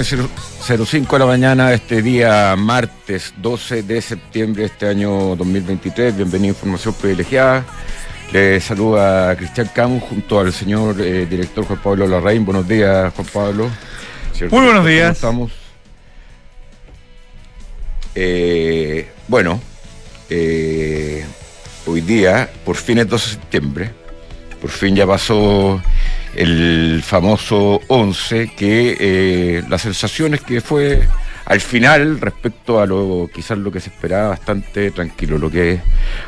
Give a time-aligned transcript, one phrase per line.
[0.00, 4.88] Muy buenos días, 9.05 de la mañana, este día martes 12 de septiembre de este
[4.88, 6.16] año 2023.
[6.16, 7.66] Bienvenido a Información Privilegiada.
[8.32, 12.46] Le saluda Cristian Camus junto al señor eh, director Juan Pablo Larraín.
[12.46, 13.70] Buenos días, Juan Pablo.
[14.50, 15.16] Muy buenos días.
[15.16, 15.52] estamos?
[18.14, 19.60] Eh, bueno,
[20.30, 21.26] eh,
[21.84, 23.90] hoy día, por fin es 12 de septiembre,
[24.62, 25.82] por fin ya pasó
[26.34, 31.06] el famoso 11, que eh, la sensación es que fue
[31.46, 35.80] al final respecto a lo quizás lo que se esperaba bastante tranquilo, lo que es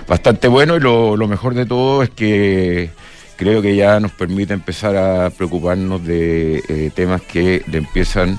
[0.09, 2.91] bastante bueno y lo, mejor de todo es que
[3.37, 8.39] creo que ya nos permite empezar a preocuparnos de eh, temas que le empiezan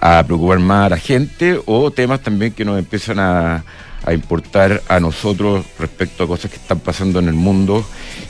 [0.00, 3.64] a preocupar más a la gente o temas también que nos empiezan a
[4.04, 7.84] a importar a nosotros respecto a cosas que están pasando en el mundo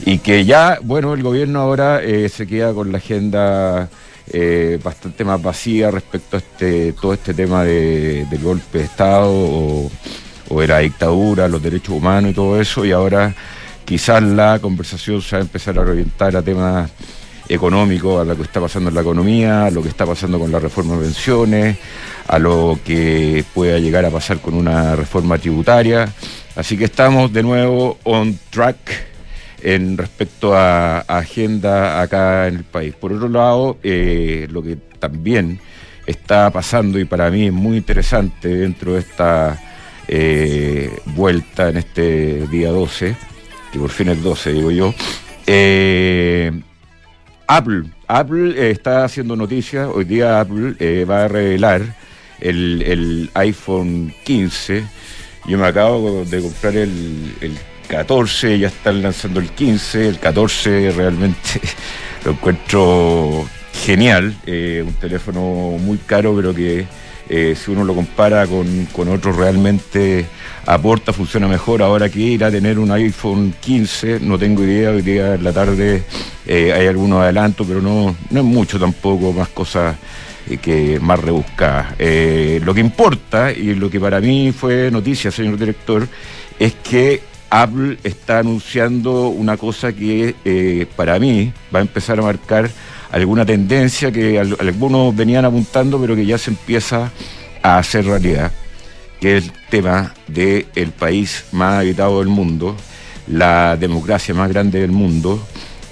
[0.04, 3.88] y que ya, bueno, el gobierno ahora eh, se queda con la agenda
[4.32, 9.28] eh, bastante más vacía respecto a este todo este tema de, del golpe de Estado
[9.28, 9.90] o,
[10.60, 13.34] de la dictadura, los derechos humanos y todo eso, y ahora
[13.84, 16.90] quizás la conversación se va a empezar a orientar a temas
[17.50, 20.52] económicos, a lo que está pasando en la economía, a lo que está pasando con
[20.52, 21.76] la reforma de pensiones,
[22.28, 26.12] a lo que pueda llegar a pasar con una reforma tributaria.
[26.54, 28.76] Así que estamos de nuevo on track
[29.62, 32.94] en respecto a, agenda acá en el país.
[32.94, 35.60] Por otro lado, eh, lo que también
[36.06, 39.60] está pasando y para mí es muy interesante dentro de esta
[40.06, 43.16] eh, vuelta en este día 12,
[43.72, 44.94] que por fin es 12, digo yo,
[45.46, 46.52] eh,
[47.52, 51.82] Apple, Apple está haciendo noticias, hoy día Apple va a revelar
[52.38, 54.84] el, iPhone 15.
[55.48, 60.10] Yo me acabo de comprar el, 14, ya están lanzando el 15.
[60.10, 61.60] El 14 realmente
[62.24, 64.32] lo encuentro genial.
[64.46, 65.40] Eh, un teléfono
[65.76, 66.86] muy caro, pero que
[67.28, 70.24] eh, si uno lo compara con, con otros realmente
[70.66, 71.82] aporta, funciona mejor.
[71.82, 75.52] Ahora que ir a tener un iPhone 15, no tengo idea, hoy día en la
[75.52, 76.04] tarde
[76.46, 79.96] eh, hay algunos adelantos, pero no, no es mucho tampoco, más cosas
[80.58, 81.94] que más rebuscada.
[81.98, 86.06] Eh, lo que importa, y lo que para mí fue noticia, señor director,
[86.58, 92.22] es que Apple está anunciando una cosa que eh, para mí va a empezar a
[92.22, 92.70] marcar
[93.10, 97.10] alguna tendencia que algunos venían apuntando, pero que ya se empieza
[97.62, 98.52] a hacer realidad,
[99.20, 102.76] que es el tema del el país más habitado del mundo,
[103.28, 105.40] la democracia más grande del mundo,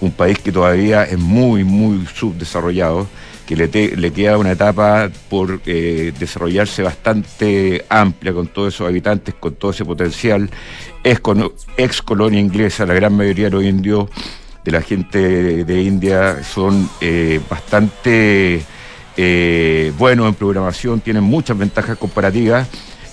[0.01, 3.07] un país que todavía es muy, muy subdesarrollado
[3.49, 9.55] que le, queda una etapa por eh, desarrollarse bastante amplia con todos esos habitantes, con
[9.55, 10.51] todo ese potencial.
[11.03, 14.11] Es con, ex colonia inglesa, la gran mayoría de los indios,
[14.65, 18.61] de la gente de, India, son eh, bastante
[19.17, 22.69] eh, buenos en programación, tienen muchas ventajas comparativas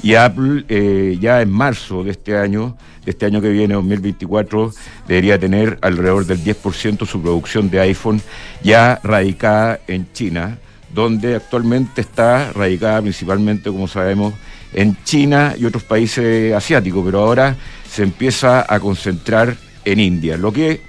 [0.05, 4.71] y Apple eh, ya en marzo de este año, de este año que viene, 2024,
[5.07, 8.21] debería tener alrededor del 10% de su producción de iPhone
[8.61, 10.59] ya radicada en China,
[10.93, 14.35] donde actualmente está radicada principalmente, como sabemos,
[14.73, 17.55] en China y otros países asiáticos, pero ahora
[17.89, 20.81] se empieza a concentrar en India, lo que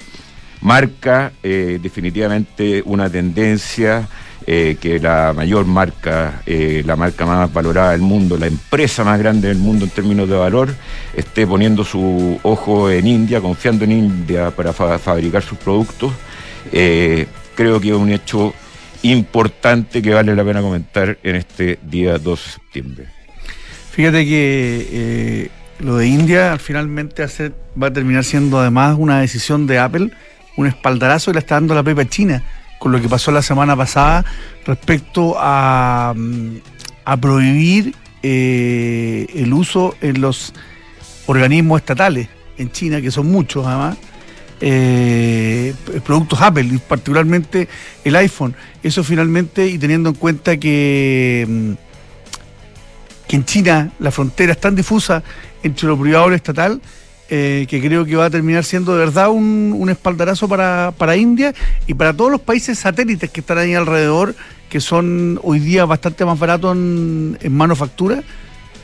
[0.61, 4.07] marca eh, definitivamente una tendencia
[4.49, 9.19] eh, que la mayor marca, eh, la marca más valorada del mundo, la empresa más
[9.19, 10.69] grande del mundo en términos de valor,
[11.17, 16.13] esté poniendo su ojo en India, confiando en India para fabricar sus productos.
[16.71, 17.27] Eh,
[17.57, 18.55] creo que es un hecho
[19.03, 23.07] importante que vale la pena comentar en este día 2 de septiembre.
[23.91, 25.51] Fíjate que
[25.81, 27.27] lo de India finalmente
[27.83, 30.13] va a terminar siendo además una decisión de Apple,
[30.57, 32.45] un espaldarazo que le está dando la pepa China
[32.79, 34.25] con lo que pasó la semana pasada
[34.65, 36.57] respecto a, mm,
[37.21, 40.53] prohibir eh, el uso en los
[41.27, 42.29] organismos estatales
[42.59, 43.97] en China, que son muchos además,
[44.61, 45.75] eh,
[46.05, 47.69] productos Apple, y particularmente
[48.05, 48.55] el iPhone.
[48.83, 51.73] Eso finalmente, y teniendo en cuenta que, mm,
[53.29, 55.23] que en China la frontera es tan difusa
[55.63, 56.81] entre lo privado y lo estatal,
[57.29, 61.55] eh, que creo que va a terminar siendo de verdad un, espaldarazo para, India
[61.87, 64.37] y para todos los países satélites que están ahí alrededor,
[64.69, 68.23] que son hoy día bastante más baratos en, manufactura.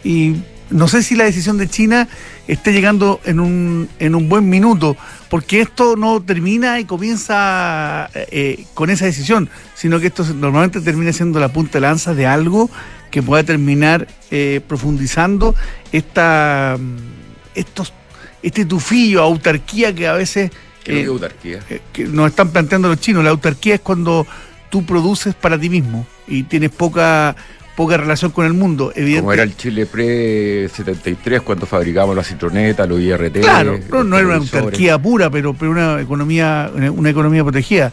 [0.02, 0.36] Y
[0.70, 2.08] no sé si la decisión de China
[2.48, 4.96] esté llegando en un, en un buen minuto,
[5.28, 11.12] porque esto no termina y comienza eh, con esa decisión, sino que esto normalmente termina
[11.12, 12.68] siendo la punta de lanza de algo
[13.12, 15.54] que pueda terminar eh, profundizando
[15.92, 16.76] esta,
[17.54, 17.92] estos
[18.42, 20.50] este tufillo, autarquía que a veces...
[20.84, 21.60] ¿Qué es eh, autarquía?
[21.70, 23.22] Eh, que nos están planteando los chinos.
[23.22, 24.26] La autarquía es cuando
[24.70, 27.36] tú produces para ti mismo y tienes poca
[27.76, 28.92] poca relación con el mundo.
[28.94, 33.40] Como era el Chile pre-73 cuando fabricamos la citroneta, los IRT.
[33.40, 37.92] Claro, no, era una autarquía pura, pero, pero una economía, una economía protegida.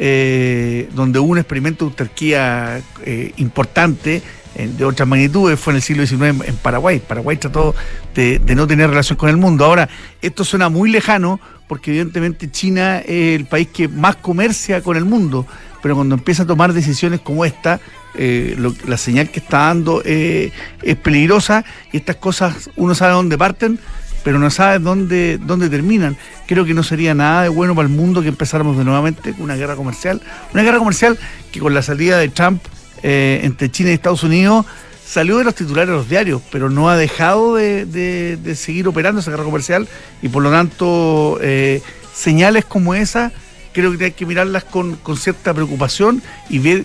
[0.00, 4.22] Eh, donde hubo un experimento de autarquía eh, importante
[4.66, 6.98] de otras magnitudes fue en el siglo XIX en, Paraguay.
[6.98, 7.74] Paraguay trató
[8.14, 9.64] de, no tener relación con el mundo.
[9.64, 9.88] Ahora,
[10.20, 15.04] esto suena muy lejano porque evidentemente China es el país que más comercia con el
[15.04, 15.46] mundo,
[15.80, 17.78] pero cuando empieza a tomar decisiones como esta,
[18.14, 18.56] eh,
[18.86, 20.50] la señal que está dando eh,
[20.82, 23.78] es peligrosa y estas cosas uno sabe dónde parten,
[24.24, 26.16] pero no sabe dónde, dónde terminan.
[26.46, 29.54] Creo que no sería nada de bueno para el mundo que empezáramos de nuevamente una
[29.54, 30.20] guerra comercial.
[30.52, 31.16] Una guerra comercial
[31.52, 32.62] que con la salida de Trump
[33.02, 34.66] eh, entre China y Estados Unidos
[35.04, 39.30] salió de los titulares de los diarios, pero no ha dejado de, seguir operando esa
[39.30, 39.88] guerra comercial
[40.20, 41.80] y por lo tanto eh,
[42.14, 43.32] señales como esa
[43.72, 46.84] creo que hay que mirarlas con, cierta preocupación y ver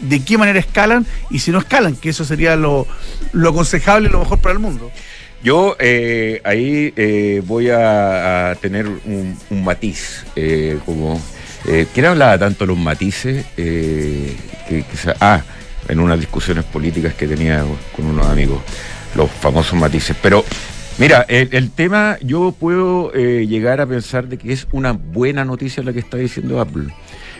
[0.00, 2.86] de qué manera escalan y si no escalan, que eso sería lo,
[3.32, 4.90] aconsejable y lo mejor para el mundo.
[5.42, 10.26] Yo eh, ahí voy a, tener un, matiz,
[10.84, 11.20] como...
[11.64, 13.44] ¿Quién hablaba tanto de los matices?
[13.56, 14.84] que,
[15.20, 15.42] ah,
[15.88, 17.64] en unas discusiones políticas que tenía
[17.94, 18.60] con unos amigos,
[19.14, 20.16] los famosos matices.
[20.22, 20.44] Pero
[20.98, 25.82] mira, el, tema yo puedo eh, llegar a pensar de que es una buena noticia
[25.82, 26.88] la que está diciendo Apple.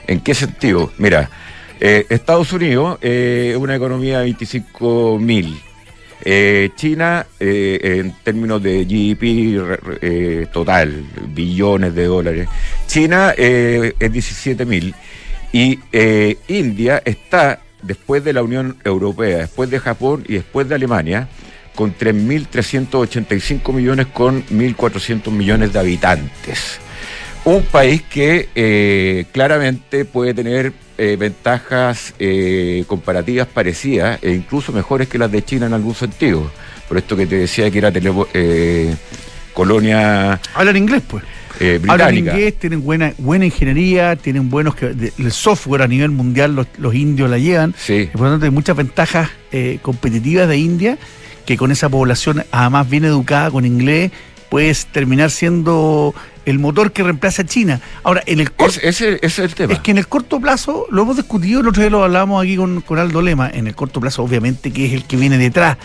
[0.06, 0.92] ¿En qué sentido?
[0.98, 1.30] Mira,
[1.78, 5.60] eh, Estados Unidos es una economía de 25 mil.
[6.22, 12.48] Eh, China, en términos de GDP total, billones de dólares,
[12.86, 14.94] China es 17 mil
[15.52, 15.78] y
[16.48, 21.28] India está después de la Unión Europea, después de Japón y después de Alemania,
[21.74, 26.78] con 3.385 millones con 1.400 millones de habitantes.
[27.44, 30.72] Un país que eh, claramente puede tener
[31.02, 36.50] eh, ventajas eh, comparativas parecidas e incluso mejores que las de China en algún sentido.
[36.88, 37.90] Por esto que te decía que era
[39.54, 40.38] colonia...
[40.52, 41.24] Hablan inglés, pues.
[41.58, 46.66] Eh, Hablan inglés, tienen buena, buena ingeniería, tienen buenos que, el software a nivel mundial
[46.76, 47.74] los, indios la llevan.
[47.78, 48.10] Sí.
[48.12, 50.98] por lo tanto hay muchas ventajas eh, competitivas de India
[51.46, 54.12] que con esa población además bien educada con inglés
[54.50, 56.14] puedes terminar siendo
[56.44, 57.80] el motor que reemplaza a China.
[58.02, 58.50] Ahora, en el
[58.82, 59.72] ese, es el tema.
[59.72, 62.56] Es que en el corto plazo, lo hemos discutido, el otro día lo hablábamos aquí
[62.56, 65.78] con, con Aldo Lema, en el corto plazo obviamente que es el que viene detrás,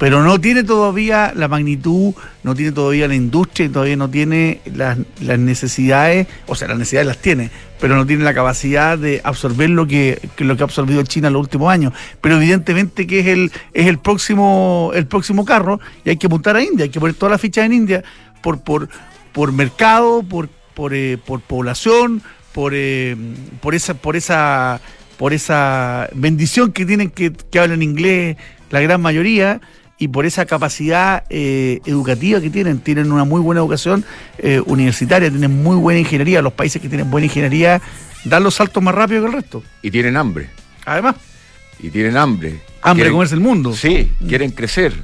[0.00, 4.96] pero no tiene todavía la magnitud, no tiene todavía la industria, todavía no tiene las,
[5.38, 9.86] necesidades, o sea, las necesidades las tiene, pero no tiene la capacidad de absorber lo
[9.86, 11.92] que, lo que ha absorbido China en los últimos años.
[12.20, 16.56] Pero evidentemente que es el, es el próximo, el próximo carro y hay que apuntar
[16.56, 18.04] a India, hay que poner toda la ficha en India
[18.42, 18.88] por, por,
[19.32, 22.22] por mercado, por, por, eh, por población,
[22.52, 23.16] por, eh,
[23.60, 24.80] por esa, por esa,
[25.18, 28.36] por esa bendición que tienen que, que hablan inglés
[28.70, 29.60] la gran mayoría
[30.00, 32.80] y por esa capacidad eh, educativa que tienen.
[32.80, 34.02] Tienen una muy buena educación
[34.38, 36.40] eh, universitaria, tienen muy buena ingeniería.
[36.40, 37.82] Los países que tienen buena ingeniería
[38.24, 39.62] dan los saltos más rápido que el resto.
[39.82, 40.48] Y tienen hambre.
[40.86, 41.16] Además.
[41.78, 42.60] Y tienen hambre.
[42.80, 43.74] Hambre de comerse el mundo.
[43.74, 44.26] Sí, mm.
[44.26, 44.94] quieren crecer.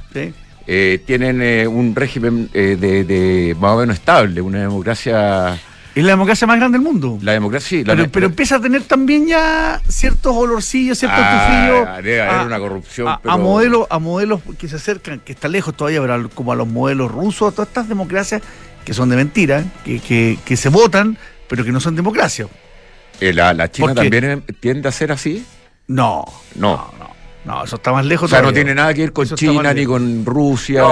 [0.65, 5.59] Eh, tienen un régimen de, de, más o menos estable, una democracia
[5.99, 7.17] es la democracia más grande del mundo.
[7.23, 7.83] La democracia, sí.
[8.11, 13.07] pero, empieza a tener también ya ciertos olorcillos, ciertos ah, Debe haber una corrupción.
[13.07, 16.67] A, modelos, a modelos que se acercan, que está lejos todavía, pero como a los
[16.67, 18.43] modelos rusos, a todas estas democracias
[18.85, 22.47] que son de mentira, que, que, se votan, pero que no son democracia.
[23.19, 25.43] Eh, ¿La, China también tiende a ser así?
[25.87, 26.25] No.
[26.53, 26.91] No.
[26.99, 27.09] No,
[27.43, 27.63] no.
[27.63, 28.31] eso está más lejos.
[28.31, 30.83] O sea, no tiene nada que ver con China ni con Rusia.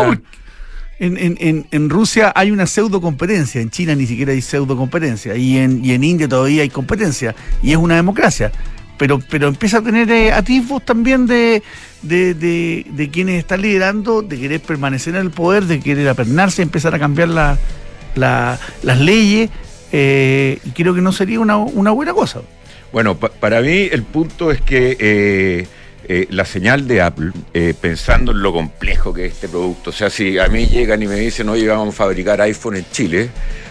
[0.98, 5.36] En, en, en, Rusia hay una pseudo competencia, en China ni siquiera hay pseudo competencia,
[5.36, 8.52] y en, y en India todavía hay competencia, y es una democracia.
[8.98, 11.62] Pero, pero empieza a tener eh, atisbos también de,
[12.02, 17.00] de, quienes están liderando, de querer permanecer en el poder, de querer apernarse, empezar a
[17.00, 17.58] cambiar la,
[18.16, 19.50] las leyes,
[19.92, 22.42] eh, y creo que no sería una, una buena cosa.
[22.94, 25.68] Bueno, para mí el punto es que eh,
[26.08, 29.94] eh, la señal de Apple, eh, pensando en lo complejo que es este producto, o
[29.94, 33.30] sea, si a mí llegan y me dicen, oye, vamos a fabricar iPhone en Chile,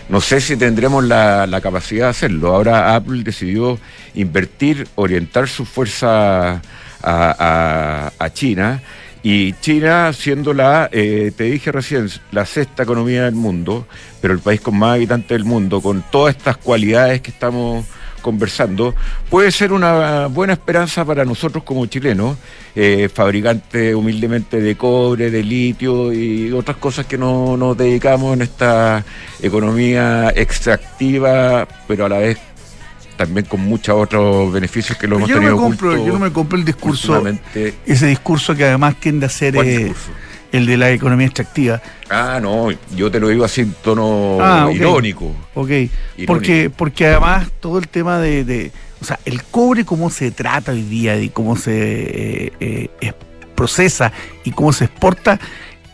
[0.08, 2.54] no sé si tendremos la, capacidad de hacerlo.
[2.54, 3.78] Ahora Apple decidió
[4.14, 6.60] invertir, orientar su fuerza
[7.02, 8.82] a, China.
[9.22, 13.86] Y China, siendo la, eh, te dije recién, la sexta economía del mundo,
[14.20, 17.86] pero el país con más habitantes del mundo, con todas estas cualidades que estamos
[18.24, 18.94] conversando,
[19.28, 22.38] puede ser una buena esperanza para nosotros como chilenos,
[22.74, 28.40] eh, fabricantes humildemente de cobre, de litio y otras cosas que no nos dedicamos en
[28.40, 29.04] esta
[29.42, 32.38] economía extractiva, pero a la vez
[33.18, 35.52] también con muchos otros beneficios que lo hemos yo tenido.
[35.52, 37.22] No me compro, yo no me compro el discurso,
[37.84, 39.92] ese discurso que además tiende a ser eh,
[40.54, 41.82] el de la economía extractiva.
[42.08, 45.34] Ah, no, yo te lo digo así en tono ah, irónico.
[45.54, 45.70] Ok,
[46.28, 48.70] Porque, porque además todo el tema de,
[49.00, 53.12] o sea, el cobre, cómo se trata hoy día y cómo se eh, eh,
[53.56, 54.12] procesa
[54.44, 55.40] y cómo se exporta,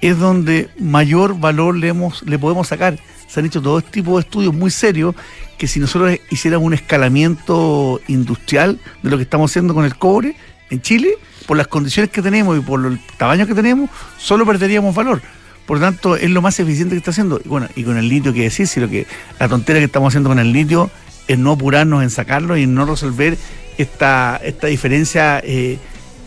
[0.02, 2.98] es donde mayor valor le, hemos, le podemos sacar.
[3.28, 5.14] Se han hecho todo este tipo de estudios muy serios
[5.56, 10.36] que si nosotros hiciéramos un escalamiento industrial de lo que estamos haciendo con el cobre
[10.68, 11.16] en Chile,
[11.47, 15.20] por las condiciones que tenemos y por el tamaño que tenemos, solo perderíamos valor.
[15.66, 17.40] Por lo tanto, es lo más eficiente que está haciendo.
[17.44, 19.06] Y bueno, y con el litio, que decir, si lo que
[19.38, 20.90] la tontera que estamos haciendo con el litio
[21.28, 23.38] es no apurarnos en sacarlo y no resolver
[23.78, 25.78] esta, esta diferencia eh,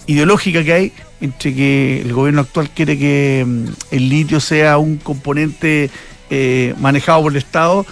[0.07, 4.97] ideológica que hay entre que el gobierno actual quiere que mm, el litio sea un
[4.97, 5.89] componente
[6.29, 7.85] eh, manejado por el Estado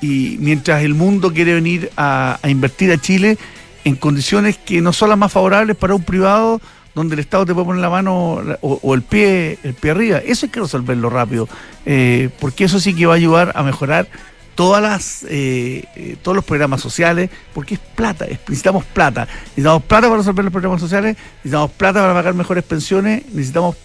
[0.00, 3.38] y mientras el mundo quiere venir a invertir a Chile
[3.84, 6.60] en condiciones que no son las más favorables para un privado
[6.94, 10.18] donde el Estado te puede poner la mano o, el pie el pie arriba.
[10.18, 11.48] Eso hay que resolverlo rápido,
[11.86, 14.08] eh, porque eso sí que va a ayudar a mejorar
[14.54, 19.28] todas las eh, eh, todos los programas sociales, porque es plata, necesitamos plata.
[19.50, 23.76] Necesitamos plata para resolver los programas sociales, necesitamos plata para pagar mejores pensiones, necesitamos,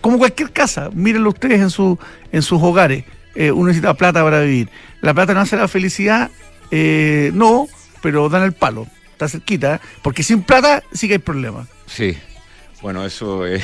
[0.00, 1.98] como cualquier casa, mírenlo ustedes en, su,
[2.30, 3.04] en sus hogares,
[3.36, 4.70] uno necesita plata para vivir.
[5.00, 6.30] La plata no hace la felicidad,
[6.70, 7.66] no,
[8.00, 11.68] pero dan el palo está cerquita, porque sin plata sí que hay problemas.
[11.86, 12.16] Sí,
[12.82, 13.62] bueno, eso es,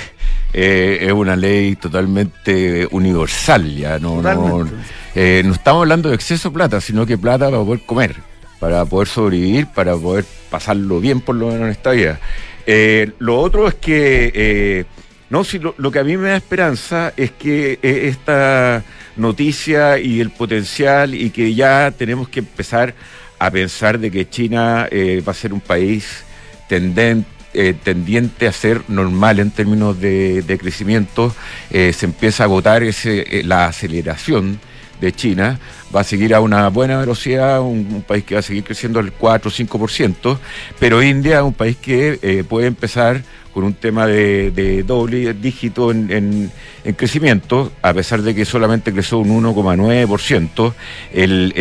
[0.52, 4.66] es una ley totalmente universal, ya no, no,
[5.14, 8.16] eh, no, estamos hablando de exceso de plata, sino que plata para poder comer,
[8.58, 12.20] para poder sobrevivir, para poder pasarlo bien por lo menos en esta vida.
[12.66, 14.84] Eh, lo otro es que, eh,
[15.28, 18.84] no, si lo, lo, que a mí me da esperanza es que esta
[19.16, 22.94] noticia y el potencial y que ya tenemos que empezar
[23.40, 26.24] a pensar de que China eh, va a ser un país
[26.70, 31.34] eh, tendiente a ser normal en términos de, crecimiento,
[31.70, 34.60] eh, se empieza a agotar ese, la aceleración
[35.00, 35.58] de China,
[35.92, 39.10] va a seguir a una buena velocidad, un, país que va a seguir creciendo al
[39.10, 40.38] 4 o 5%,
[40.78, 46.50] pero India es un país que puede empezar con un tema de, doble dígito en,
[46.96, 50.74] crecimiento, a pesar de que solamente creció un 1,9%,
[51.12, 51.52] el,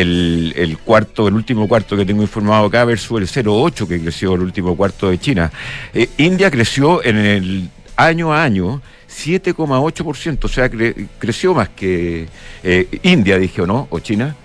[0.56, 4.42] el, cuarto, el último cuarto que tengo informado acá versus el 0,8% que creció el
[4.42, 5.52] último cuarto de China.
[5.94, 10.70] Eh, India creció en el año a año 7,8%, o sea,
[11.18, 12.28] creció más que
[12.64, 13.88] eh, India, dije, ¿o no?
[13.90, 14.36] ¿O China?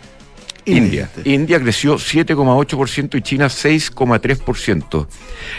[0.67, 1.11] India.
[1.25, 5.07] India creció 7,8% y China 6,3%.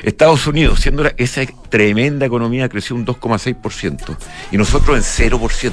[0.03, 4.17] Estados Unidos, siendo esa tremenda economía, creció un 2,6%
[4.51, 5.71] y nosotros en 0%.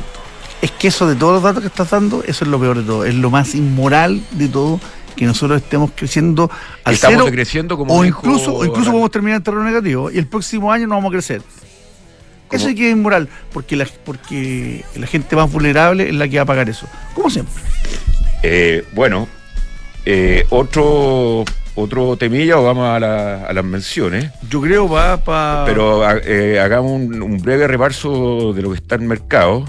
[0.61, 2.85] Es que eso de todos los datos que estás dando, eso es lo peor de
[2.85, 4.81] todo, es lo más inmoral de todo
[5.17, 6.51] que nosotros estemos creciendo
[6.85, 10.27] al Estamos creciendo como o incluso o incluso podemos terminar en terreno negativo y el
[10.27, 11.43] próximo año no vamos a crecer.
[12.51, 16.37] Eso sí que es inmoral, porque la, porque la gente más vulnerable es la que
[16.37, 17.63] va a pagar eso, como siempre.
[18.43, 19.29] Eh, bueno,
[20.05, 21.45] eh, otro
[21.75, 24.31] otro temilla o vamos a, las menciones.
[24.49, 25.65] Yo creo va para.
[25.65, 29.65] Pero eh, hagamos un, breve reparso de lo que está en el mercado.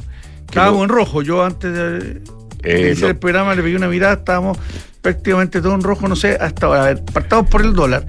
[0.47, 1.21] Estábamos en rojo.
[1.21, 2.21] Yo antes de,
[2.65, 4.13] iniciar el programa le pedí una mirada.
[4.13, 4.57] Estábamos
[5.01, 6.83] prácticamente todo en rojo, no sé, hasta ahora.
[6.83, 8.05] A ver, partamos por el dólar.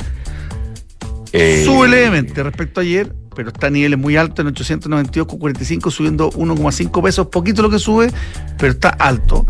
[1.65, 7.03] Sube levemente respecto a ayer, pero está a niveles muy altos en 892,45, subiendo 1,5
[7.03, 7.27] pesos.
[7.27, 8.11] Poquito lo que sube,
[8.57, 9.45] pero está alto.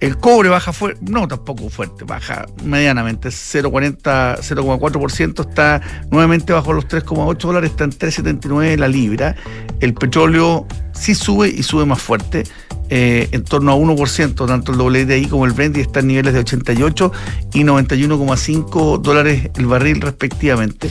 [0.00, 5.80] El cobre baja fuerte, no tampoco fuerte, baja medianamente, 0,40, 0,4%, está
[6.12, 9.34] nuevamente bajo los 3,8 dólares, está en 3,79 la libra.
[9.80, 12.44] El petróleo sí sube y sube más fuerte,
[12.90, 16.40] eh, en torno a 1%, tanto el WTI como el Brent está en niveles de
[16.40, 17.12] 88
[17.54, 20.90] y 91,5 dólares el barril respectivamente.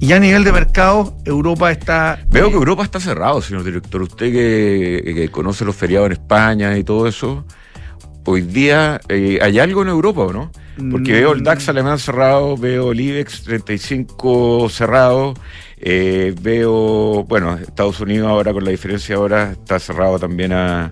[0.00, 2.22] Y a nivel de mercado, Europa está...
[2.28, 4.02] Veo que Europa está cerrado, señor director.
[4.02, 7.46] Usted que conoce los feriados en España y todo eso
[8.24, 10.50] hoy día eh, hay algo en Europa, ¿o no?
[10.90, 11.70] Porque veo el DAX mm.
[11.70, 15.34] alemán cerrado, veo el IBEX 35 cerrado,
[15.78, 20.90] eh, veo, bueno, Estados Unidos ahora con la diferencia ahora está cerrado también a,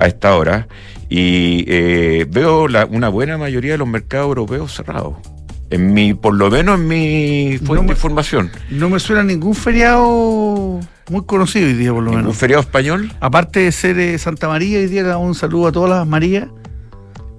[0.00, 0.68] esta hora,
[1.08, 5.14] y eh, veo una buena mayoría de los mercados europeos cerrados.
[5.70, 8.50] En mi, por lo menos en mi fuente de información.
[8.70, 12.26] No me suena ningún feriado muy conocido hoy día, por lo menos.
[12.26, 13.12] ¿Un feriado español?
[13.20, 16.48] Aparte de ser Santa María, hoy día un saludo a todas las Marías.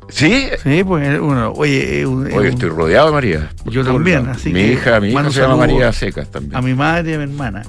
[0.10, 0.48] ¿Sí?
[0.62, 3.50] Sí, pues uno, oye, oye estoy rodeado de María.
[3.65, 6.55] Yo también, así mi hija, mi hija se llama María Secas también.
[6.55, 7.63] A mi madre y a mi hermana.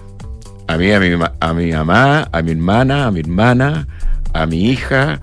[0.69, 1.11] A mí, a mi,
[1.41, 3.87] a mi mamá, a mi hermana, a mi hermana,
[4.35, 5.21] a mi hija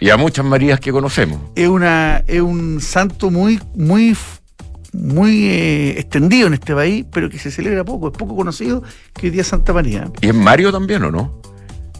[0.00, 1.40] y a muchas Marías que conocemos.
[1.54, 4.16] Es una, es un santo muy, muy
[4.94, 8.82] muy eh, extendido en este país, pero que se celebra poco, es poco conocido,
[9.12, 10.10] que hoy día es Santa María.
[10.20, 11.40] ¿Y es Mario también o no?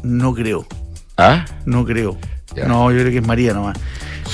[0.03, 0.67] No creo.
[1.17, 1.45] ¿Ah?
[1.67, 2.17] No creo.
[2.67, 3.79] No, yo creo que es María nomás.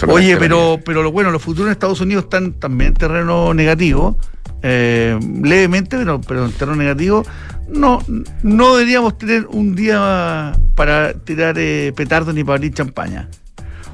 [0.09, 4.19] Oye, pero, pero lo bueno, los futuros en Estados Unidos están también en terreno negativo,
[4.62, 7.25] eh, levemente, pero, pero en terreno negativo.
[7.69, 8.00] No,
[8.43, 13.29] no deberíamos tener un día para tirar eh, petardos ni para abrir champaña.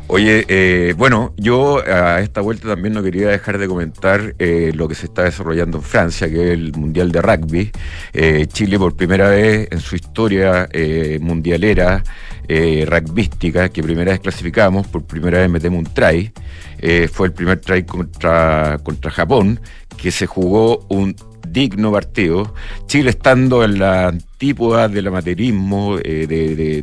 [0.09, 4.87] Oye, eh, bueno, yo a esta vuelta también no quería dejar de comentar eh, lo
[4.87, 7.73] que se está desarrollando en Francia, que es el Mundial de Rugby.
[8.13, 10.69] Eh, Chile por primera vez en su historia
[11.21, 12.05] mundialera
[12.49, 16.33] rugbyística, que primera vez clasificamos, por primera vez metemos un try.
[17.11, 19.59] fue el primer try contra, contra Japón,
[19.97, 21.17] que se jugó un
[21.57, 22.53] digno partido.
[22.87, 26.27] Chile estando en la antípoda del amateurismo, eh,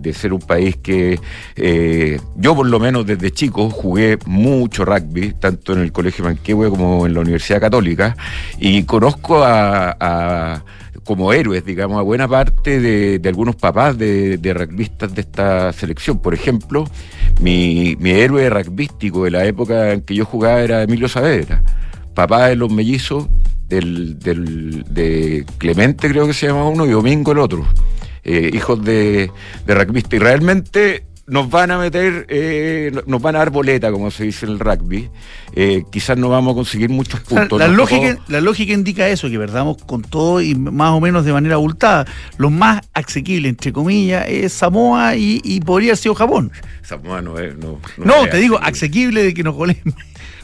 [0.01, 1.19] de, ser un país que
[1.55, 6.71] eh, yo por lo menos desde chico jugué mucho rugby, tanto en el Colegio Manquehue
[6.71, 8.17] como en la Universidad Católica,
[8.59, 10.63] y conozco a,
[11.03, 16.17] como héroes, digamos, a buena parte de, algunos papás de, rugbyistas de esta selección.
[16.17, 16.85] Por ejemplo,
[17.39, 21.61] mi, mi héroe rugbyístico de la época en que yo jugaba era Emilio Saavedra,
[22.15, 23.27] papá de los mellizos
[23.73, 27.65] del, del, de Clemente, creo que se llama uno, y Domingo el otro,
[28.23, 29.31] eh, hijos de,
[29.65, 30.03] de.
[30.11, 34.45] Y realmente nos van a meter, eh, nos van a dar boleta, como se dice
[34.45, 35.09] en el rugby.
[35.55, 37.57] Eh, quizás no vamos a conseguir muchos puntos.
[37.59, 41.31] La, lógica, la lógica indica eso, que verdamos con todo y más o menos de
[41.31, 42.05] manera abultada.
[42.37, 46.51] Lo más asequible, entre comillas, es Samoa y, podría haber sido Japón.
[46.81, 47.57] Samoa no es.
[47.57, 49.81] No, no, te digo, asequible de que nos goleen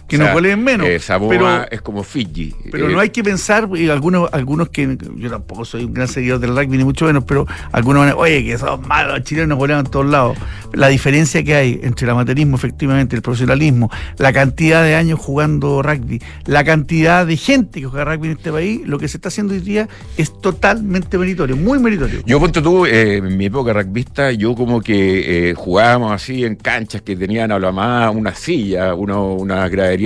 [0.10, 0.88] que nos goleen menos.
[0.88, 2.54] Eh, Samoa es como Fiji.
[2.72, 6.40] Pero no hay que pensar, y algunos, algunos que yo tampoco soy un gran seguidor
[6.40, 9.58] del rugby, ni mucho menos, pero algunos van a oye, que son malos, los chilenos
[9.58, 10.38] golean en todos lados.
[10.74, 15.82] La diferencia que hay entre el amateurismo, efectivamente, el profesionalismo, la cantidad de años jugando
[15.82, 19.30] rugby, la cantidad de gente que juega rugby en este país, lo que se está
[19.30, 22.22] haciendo hoy día es totalmente meritorio, muy meritorio.
[22.26, 26.56] Yo, ponte tú, eh, en mi época rugbyista, yo como que eh, jugábamos así en
[26.56, 29.99] canchas que tenían a lo más una silla, uno, una gradería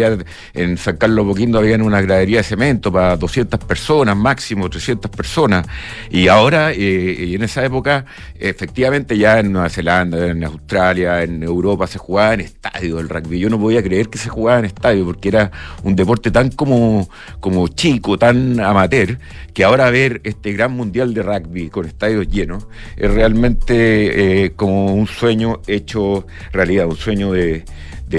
[0.53, 5.67] en San Carlos Boquindo había una gradería de cemento para 200 personas, máximo 300 personas.
[6.10, 8.06] Y ahora, eh, en esa época,
[8.39, 13.39] efectivamente ya en Nueva Zelanda, en Australia, en Europa se jugaba en estadio el rugby.
[13.39, 15.51] Yo no podía creer que se jugaba en estadio porque era
[15.84, 19.17] un deporte tan como, como chico, tan amateur,
[19.53, 24.93] que ahora ver este gran mundial de rugby con estadios llenos es realmente eh, como
[24.93, 27.63] un sueño hecho realidad, un sueño de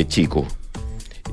[0.08, 0.46] chico.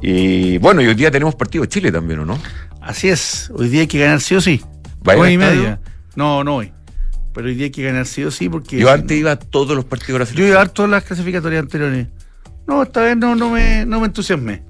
[0.02, 2.40] Y bueno, y hoy día tenemos partido de Chile también, ¿o no?
[2.82, 4.62] Así es, hoy día hay que ganar sí o sí.
[5.06, 5.80] Hoy y media.
[6.16, 6.74] No, no hoy.
[7.34, 8.78] Pero hoy día hay que ganar sí o sí porque.
[8.78, 10.48] Yo antes iba a todos los partidos selección.
[10.48, 12.08] Yo iba a todas las clasificatorias anteriores.
[12.68, 14.64] No, esta vez no, no, me, no me entusiasmé.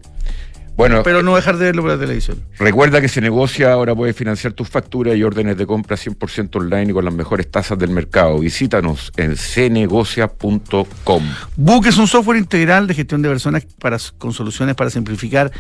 [0.82, 2.44] Bueno, pero no dejar de verlo por la televisión.
[2.58, 6.90] Recuerda que se negocia, ahora puedes financiar tus facturas y órdenes de compra 100% online
[6.90, 8.40] y con las mejores tasas del mercado.
[8.40, 11.24] Visítanos en cnegocia.com.
[11.56, 15.52] Book es un software integral de gestión de personas para, con soluciones para simplificar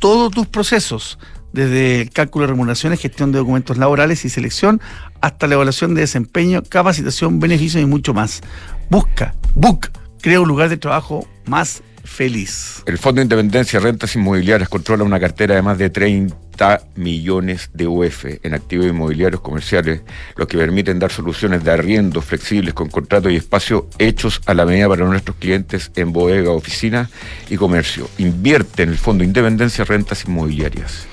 [0.00, 1.20] todos tus procesos,
[1.52, 4.80] desde el cálculo de remuneraciones, gestión de documentos laborales y selección,
[5.20, 8.42] hasta la evaluación de desempeño, capacitación, beneficios y mucho más.
[8.90, 12.82] Busca, Book, crea un lugar de trabajo más feliz.
[12.86, 17.70] El Fondo de Independencia de Rentas Inmobiliarias controla una cartera de más de 30 millones
[17.74, 20.02] de UF en activos inmobiliarios comerciales,
[20.36, 24.64] lo que permiten dar soluciones de arriendo flexibles con contratos y espacios hechos a la
[24.64, 27.10] medida para nuestros clientes en bodega, oficina
[27.50, 28.08] y comercio.
[28.18, 31.06] Invierte en el Fondo de Independencia de Rentas Inmobiliarias.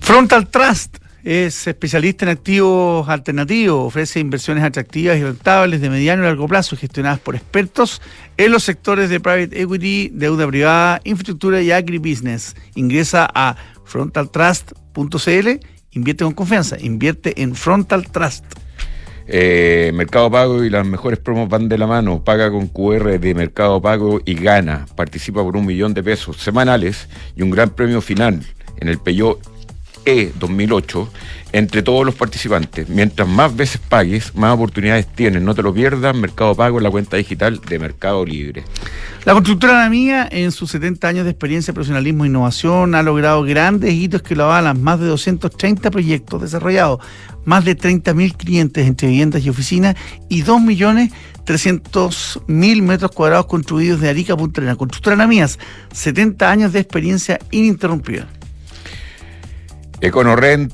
[0.00, 6.26] Frontal Trust es especialista en activos alternativos, ofrece inversiones atractivas y rentables de mediano y
[6.26, 8.00] largo plazo gestionadas por expertos
[8.36, 12.56] en los sectores de private equity, deuda privada, infraestructura y agribusiness.
[12.74, 15.48] Ingresa a frontaltrust.cl,
[15.90, 18.44] invierte con confianza, invierte en Frontal Trust.
[19.32, 22.24] Eh, Mercado Pago y las mejores promos van de la mano.
[22.24, 24.86] Paga con QR de Mercado Pago y gana.
[24.96, 28.44] Participa por un millón de pesos semanales y un gran premio final
[28.78, 29.38] en el Peugeot
[30.04, 31.08] e 2008
[31.52, 32.88] entre todos los participantes.
[32.88, 35.42] Mientras más veces pagues, más oportunidades tienes.
[35.42, 38.64] No te lo pierdas, Mercado Pago en la cuenta digital de Mercado Libre.
[39.24, 43.92] La constructora Mía, en sus 70 años de experiencia, profesionalismo e innovación, ha logrado grandes
[43.94, 44.80] hitos que lo avalan.
[44.82, 47.00] Más de 230 proyectos desarrollados,
[47.44, 49.96] más de 30.000 clientes entre viviendas y oficinas
[50.28, 54.76] y 2.300.000 metros cuadrados construidos de Arica Punta Arenas.
[54.76, 55.58] Constructora Namías,
[55.92, 58.28] 70 años de experiencia ininterrumpida.
[60.00, 60.72] EconoRent,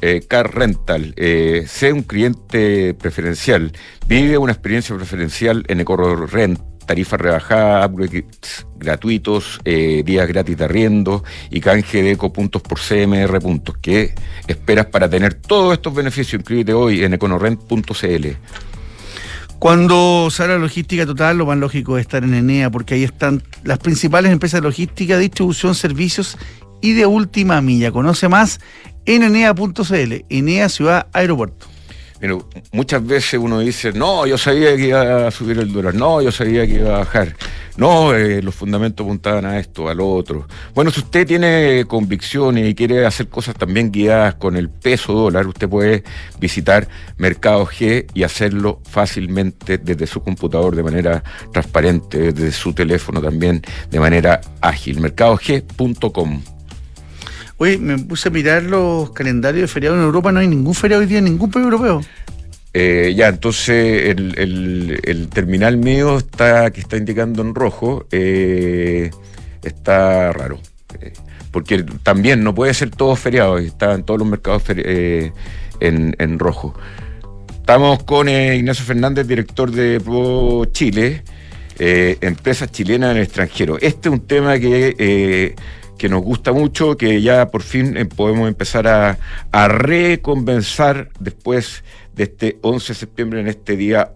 [0.00, 3.72] eh, Car Rental, eh, sé un cliente preferencial,
[4.08, 6.58] vive una experiencia preferencial en EconoRent
[6.90, 13.40] tarifas rebajadas, upgrades gratuitos, eh, días gratis de arriendo y canje de ecopuntos por CMR
[13.40, 13.76] puntos.
[13.80, 14.12] ¿Qué
[14.48, 16.40] esperas para tener todos estos beneficios?
[16.40, 18.26] Inscríbete hoy en econorrent.cl.
[19.60, 23.40] Cuando sale la logística total, lo más lógico es estar en Enea, porque ahí están
[23.62, 26.38] las principales empresas de logística, distribución, servicios
[26.80, 27.92] y de última milla.
[27.92, 28.60] Conoce más
[29.06, 31.66] en enea.cl, Enea Ciudad Aeropuerto.
[32.20, 36.20] Pero muchas veces uno dice, no, yo sabía que iba a subir el dólar, no,
[36.20, 37.34] yo sabía que iba a bajar,
[37.78, 40.46] no, eh, los fundamentos apuntaban a esto, a lo otro.
[40.74, 45.46] Bueno, si usted tiene convicciones y quiere hacer cosas también guiadas con el peso dólar,
[45.46, 46.04] usted puede
[46.38, 53.22] visitar Mercado G y hacerlo fácilmente desde su computador de manera transparente, desde su teléfono
[53.22, 55.00] también de manera ágil.
[55.00, 56.42] Mercadog.com.
[57.62, 61.02] Oye, me puse a mirar los calendarios de feriados en Europa, no hay ningún feriado
[61.02, 62.00] hoy día en ningún país europeo.
[62.72, 69.10] Eh, ya, entonces el, terminal mío está que está indicando en rojo, eh,
[69.62, 70.58] está raro.
[71.02, 71.12] Eh,
[71.50, 75.34] porque también no puede ser todo feriado, está en todos los mercados en,
[76.18, 76.74] en, rojo.
[77.52, 81.24] Estamos con Ignacio Fernández, director de Pro Chile,
[81.78, 83.76] empresas chilenas en el extranjero.
[83.82, 85.54] Este es un tema que
[86.00, 89.18] que nos gusta mucho, que ya por fin eh, podemos empezar a,
[89.52, 91.84] a reconvenzar después
[92.14, 94.12] de este 11 de septiembre en este día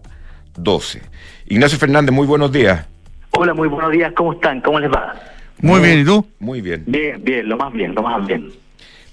[0.57, 1.03] 12.
[1.45, 2.87] Ignacio Fernández, muy buenos días.
[3.29, 4.61] Hola, muy buenos días, ¿cómo están?
[4.61, 5.13] ¿Cómo les va?
[5.61, 6.25] Muy bien, ¿y tú?
[6.39, 6.83] Muy bien.
[6.87, 8.49] Bien, bien, lo más bien, lo más bien.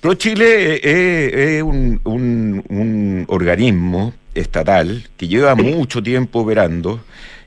[0.01, 7.01] Pro Chile es un, un, organismo estatal que lleva mucho tiempo operando.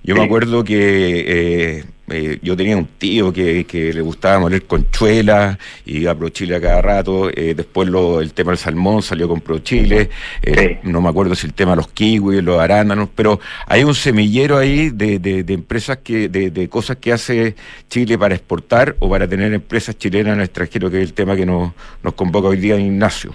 [0.04, 5.58] Yo me acuerdo que eh, eh, yo tenía un tío que, le gustaba moler conchuelas
[5.86, 7.30] y iba a ProChile a cada rato.
[7.30, 10.10] Eh, después lo, el tema del salmón salió con ProChile.
[10.44, 13.96] Eh, no me acuerdo si el tema de los kiwis, los arándanos, pero hay un
[13.96, 17.56] semillero ahí de, de, empresas que, de, de, cosas que hace
[17.90, 21.36] Chile para exportar o para tener empresas chilenas en el extranjero, que es el tema
[21.36, 21.72] que nos,
[22.04, 23.34] nos convoca hoy día Ignacio.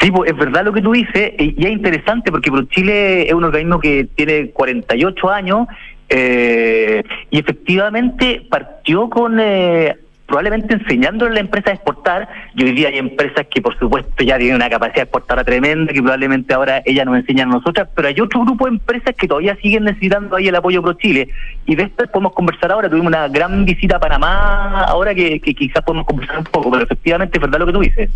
[0.00, 3.44] Sí, pues es verdad lo que tú dices, y es interesante porque ProChile es un
[3.44, 5.68] organismo que tiene 48 años
[6.14, 9.96] eh, y efectivamente partió con eh,
[10.26, 12.28] probablemente enseñándole a la empresa a exportar.
[12.54, 16.00] Y hoy día hay empresas que por supuesto ya tienen una capacidad exportadora tremenda, que
[16.00, 19.56] probablemente ahora ellas nos enseñan a nosotras, pero hay otro grupo de empresas que todavía
[19.62, 21.30] siguen necesitando ahí el apoyo pro Chile.
[21.64, 22.90] Y de esto podemos conversar ahora.
[22.90, 27.38] Tuvimos una gran visita a Panamá, ahora que, quizás podemos conversar un poco, pero efectivamente
[27.38, 28.10] es verdad lo que tú dices.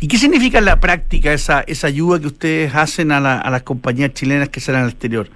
[0.00, 3.62] ¿Y qué significa en la práctica esa, esa ayuda que ustedes hacen a, a las
[3.62, 5.28] compañías chilenas que salen al exterior?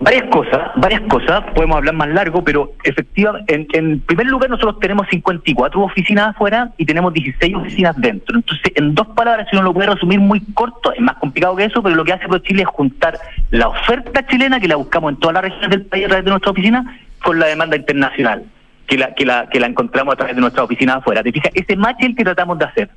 [0.00, 5.08] Varias cosas, varias cosas, podemos hablar más largo, pero efectivamente, en, primer lugar nosotros tenemos
[5.10, 8.36] 54 oficinas afuera y tenemos 16 oficinas dentro.
[8.36, 11.64] Entonces, en dos palabras, si uno lo puede resumir muy corto, es más complicado que
[11.64, 13.18] eso, pero lo que hace Chile es juntar
[13.50, 16.30] la oferta chilena, que la buscamos en todas las regiones del país a través de
[16.30, 18.44] nuestra oficina, con la demanda internacional,
[18.86, 21.24] que la, que la, que la encontramos a través de nuestra oficina afuera.
[21.24, 21.50] ¿Te fijas?
[21.54, 22.90] Ese match es el que tratamos de hacer.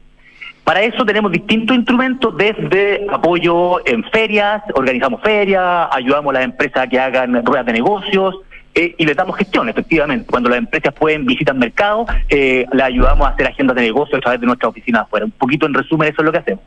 [0.64, 6.84] Para eso tenemos distintos instrumentos, desde apoyo en ferias, organizamos ferias, ayudamos a las empresas
[6.84, 8.36] a que hagan ruedas de negocios,
[8.74, 10.26] eh, y le damos gestión, efectivamente.
[10.30, 14.22] Cuando las empresas pueden visitar mercado, eh, le ayudamos a hacer agendas de negocios a
[14.22, 15.26] través de nuestra oficina afuera.
[15.26, 16.64] Un poquito en resumen, eso es lo que hacemos.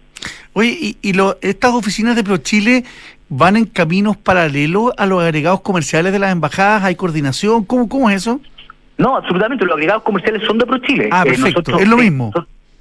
[0.52, 2.84] Oye, ¿y, y lo, estas oficinas de ProChile
[3.30, 6.84] van en caminos paralelos a los agregados comerciales de las embajadas?
[6.84, 7.64] ¿Hay coordinación?
[7.64, 8.40] ¿Cómo, cómo es eso?
[8.98, 9.64] No, absolutamente.
[9.64, 11.08] Los agregados comerciales son de ProChile.
[11.10, 11.78] Ah, eh, perfecto.
[11.78, 12.32] es lo mismo.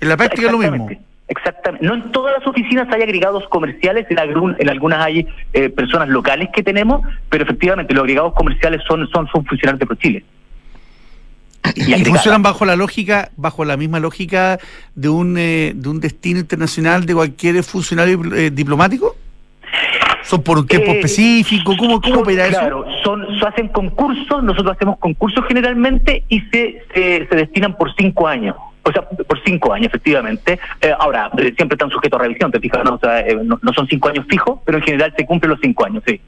[0.04, 0.90] En la práctica es lo mismo.
[1.30, 1.86] Exactamente.
[1.86, 4.18] No en todas las oficinas hay agregados comerciales, en,
[4.60, 9.28] en algunas hay eh, personas locales que tenemos, pero efectivamente los agregados comerciales son, son,
[9.30, 10.26] son funcionarios de ProChile.
[11.76, 14.60] Y, y funcionan bajo la lógica, bajo la misma lógica
[14.96, 19.16] de un, eh, de un destino internacional de cualquier funcionario eh, diplomático?
[20.24, 21.76] ¿Son por un tiempo específico?
[21.78, 22.60] ¿Cómo, cómo opera eso?
[22.60, 27.96] Claro, son, se hacen concursos, nosotros hacemos concursos generalmente y se, se, se destinan por
[27.96, 28.56] cinco años.
[28.84, 30.60] O sea, por cinco años, efectivamente.
[30.82, 33.00] Eh, ahora, eh, siempre están sujetos a revisión, te fijas, ¿no?
[33.02, 36.20] Eh, no, son cinco años fijos, pero en general se cumplen los cinco años, sí.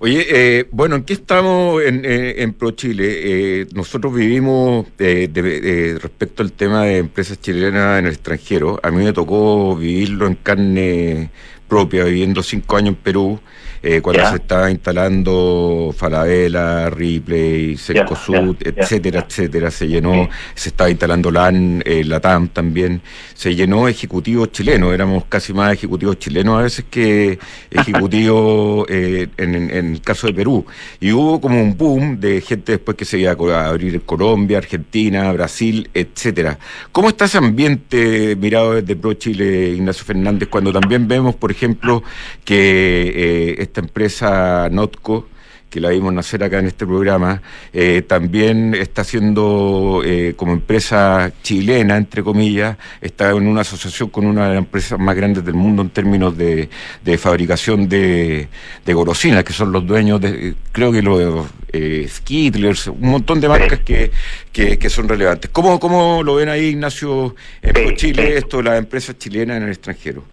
[0.00, 3.66] Oye, bueno, ¿en qué estamos en, en Pro Chile?
[3.74, 8.78] nosotros vivimos respecto al tema de empresas chilenas en el extranjero.
[8.80, 11.30] A mí me tocó vivirlo en carne
[11.68, 13.40] propia, viviendo cinco años en Perú.
[13.80, 21.30] Eh, cuando se estaba instalando Falabella, Ripley, Cercosud, etcétera, etcétera, se llenó, se estaba instalando
[21.30, 23.00] LAN, eh, LATAM también,
[23.34, 27.38] se llenó ejecutivos chilenos, éramos casi más ejecutivos chilenos a veces que
[27.70, 30.66] ejecutivos eh, en, el caso de Perú.
[30.98, 35.30] Y hubo como un boom de gente después que se iba a abrir Colombia, Argentina,
[35.32, 36.58] Brasil, etcétera.
[36.90, 41.57] ¿Cómo está ese ambiente mirado desde Pro Chile, Ignacio Fernández, cuando también vemos, por ejemplo,
[42.44, 45.26] que esta empresa Notco
[45.70, 47.42] que la vimos nacer acá en este programa,
[47.72, 54.26] eh, también está haciendo eh, como empresa chilena, entre comillas, está en una asociación con
[54.26, 56.68] una de las empresas más grandes del mundo en términos de,
[57.18, 58.48] fabricación de,
[58.84, 63.48] de golosinas, que son los dueños de, creo que los eh, Skittlers, un montón de
[63.48, 64.10] marcas que,
[64.52, 65.50] que, son relevantes.
[65.52, 70.24] ¿Cómo, ¿Cómo lo ven ahí, Ignacio, en Chile, esto, las empresas chilenas en el extranjero?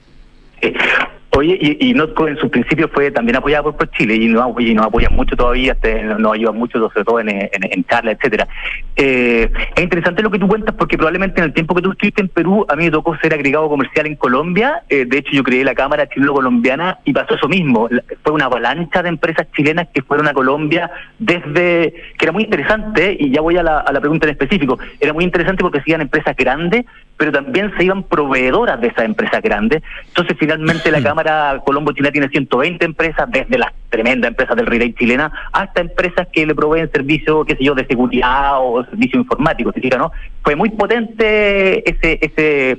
[1.38, 4.74] Oye, y, y Notco en su principio fue también apoyada por, Chile y nos, y
[4.74, 8.48] nos apoyan mucho todavía, este, nos ayudan mucho, sobre todo en, en, en charlas, etcétera.
[8.96, 12.22] Eh, es interesante lo que tú cuentas porque probablemente en el tiempo que tú estuviste
[12.22, 14.84] en Perú, a mí me tocó ser agregado comercial en Colombia.
[14.88, 17.90] Eh, de hecho, yo creé la Cámara Chileno-Colombiana y pasó eso mismo.
[18.24, 23.16] Fue una avalancha de empresas chilenas que fueron a Colombia desde, que era muy interesante,
[23.20, 26.02] y ya voy a la, a la pregunta en específico, era muy interesante porque iban
[26.02, 26.86] empresas grandes,
[27.18, 29.84] pero también se iban proveedoras de esas empresas grandes.
[30.08, 34.96] Entonces, finalmente la Cámara Colombo Chile tiene 120 empresas, desde las tremendas empresas del retail
[34.96, 39.72] chilena hasta empresas que le proveen servicios, qué sé yo, de seguridad o servicio informático,
[39.98, 40.12] ¿no?
[40.44, 42.78] Fue muy potente ese, ese,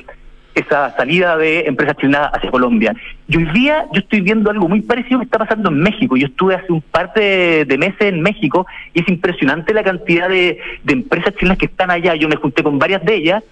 [0.55, 2.95] esa salida de empresas chilenas hacia Colombia.
[3.29, 6.17] Y hoy día yo estoy viendo algo muy parecido que está pasando en México.
[6.17, 10.59] Yo estuve hace un par de, meses en México y es impresionante la cantidad de,
[10.83, 12.15] de empresas chilenas que están allá.
[12.15, 13.43] Yo me junté con varias de ellas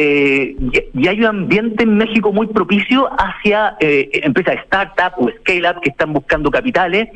[0.00, 0.54] eh,
[0.94, 5.90] y, hay un ambiente en México muy propicio hacia eh, empresas startup o scale-up que
[5.90, 7.08] están buscando capitales.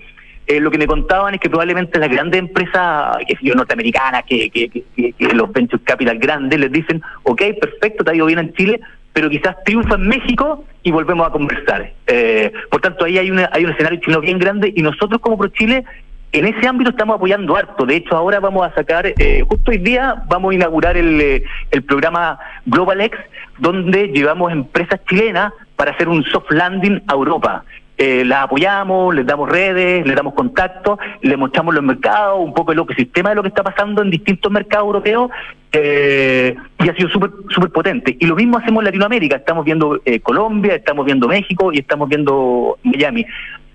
[0.48, 4.84] Eh, lo que me contaban es que probablemente las grandes empresas que yo, norteamericanas, que,
[5.32, 8.80] los venture capital grandes les dicen, ok, perfecto, te ha ido bien en Chile,
[9.12, 11.92] pero quizás triunfa en México y volvemos a conversar.
[12.08, 15.38] Eh, por tanto, ahí hay, una, hay un escenario chino bien grande y nosotros como
[15.38, 15.84] ProChile
[16.32, 17.84] en ese ámbito estamos apoyando harto.
[17.84, 21.44] De hecho, ahora vamos a sacar, eh, justo hoy día vamos a inaugurar el, eh,
[21.70, 23.18] el programa GlobalX,
[23.58, 27.64] donde llevamos empresas chilenas para hacer un soft landing a Europa.
[27.98, 32.72] Eh, las apoyamos, les damos redes, les damos contactos, les mostramos los mercados, un poco
[32.72, 35.30] el ecosistema de lo que está pasando en distintos mercados europeos
[35.70, 38.16] eh, y ha sido súper super potente.
[38.18, 42.78] Y lo mismo hacemos en Latinoamérica, estamos viendo Colombia, estamos viendo México y estamos viendo
[42.82, 43.26] Miami.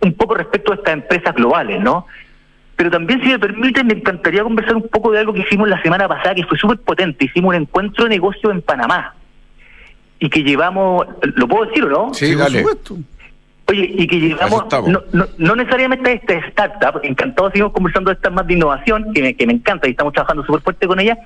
[0.02, 2.08] Un poco respecto a estas empresas globales, ¿no?
[2.78, 5.82] Pero también, si me permiten, me encantaría conversar un poco de algo que hicimos la
[5.82, 7.26] semana pasada, que fue súper potente.
[7.26, 9.16] Hicimos un encuentro de negocio en Panamá.
[10.20, 12.13] Y que llevamos, ¿lo puedo decir o no?
[12.13, 12.63] Sí, dale.
[13.70, 18.32] Oye, y que llevamos, no, no, no, necesariamente este startup, encantado seguimos conversando de estas
[18.32, 21.18] más de innovación, que me, que me encanta y estamos trabajando súper fuerte con ella,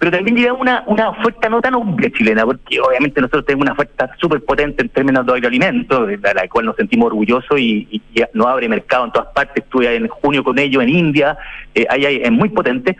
[0.00, 3.72] pero también llevamos una, una oferta no tan obvia chilena, porque obviamente nosotros tenemos una
[3.74, 8.02] oferta súper potente en términos de agroalimentos, de la cual nos sentimos orgullosos y, y,
[8.32, 9.62] nos abre mercado en todas partes.
[9.62, 11.36] Estuve en junio con ellos en India,
[11.74, 12.96] eh, ahí, es muy potente.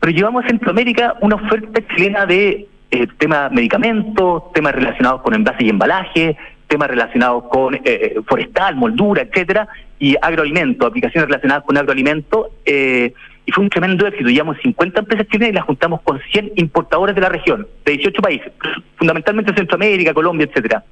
[0.00, 5.62] Pero llevamos a Centroamérica una oferta chilena de eh, temas medicamentos, temas relacionados con envases
[5.62, 9.68] y embalaje, temas relacionados con eh, eh, forestal, moldura, etcétera,
[10.00, 12.48] y agroalimentos, aplicaciones relacionadas con agroalimentos.
[12.64, 13.12] Eh,
[13.46, 14.28] y fue un tremendo éxito.
[14.28, 18.22] Llevamos 50 empresas chilenas y las juntamos con 100 importadores de la región, de 18
[18.22, 18.52] países,
[18.96, 20.84] fundamentalmente Centroamérica, Colombia, etcétera.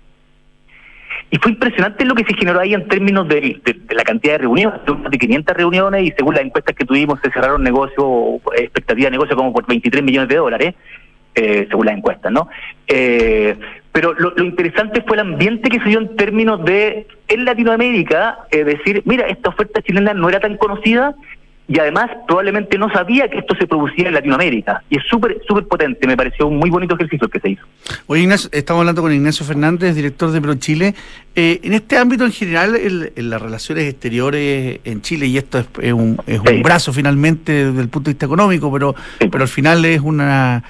[1.30, 4.80] Y fue impresionante lo que se generó ahí en términos de, la cantidad de reuniones,
[5.10, 9.34] de 500 reuniones, y según las encuestas que tuvimos, se cerraron negocios, expectativa de negocio
[9.34, 10.74] como por 23 millones de dólares,
[11.34, 12.50] eh, según las encuestas, ¿no?
[12.86, 13.56] Eh,
[13.92, 18.64] pero lo, interesante fue el ambiente que se dio en términos de, en Latinoamérica, eh,
[18.64, 21.14] decir, mira, esta oferta chilena no era tan conocida
[21.72, 24.82] y además probablemente no sabía que esto se producía en Latinoamérica.
[24.90, 27.62] Y es súper, súper potente, me pareció un muy bonito ejercicio el que se hizo.
[28.08, 30.94] Oye, Ignacio, estamos hablando con Ignacio Fernández, director de ProChile.
[31.35, 35.92] Eh, en este ámbito en general, en las relaciones exteriores en Chile, y esto es,
[35.94, 39.82] un, es un brazo finalmente desde el punto de vista económico, pero, pero al final
[39.87, 40.62] es una,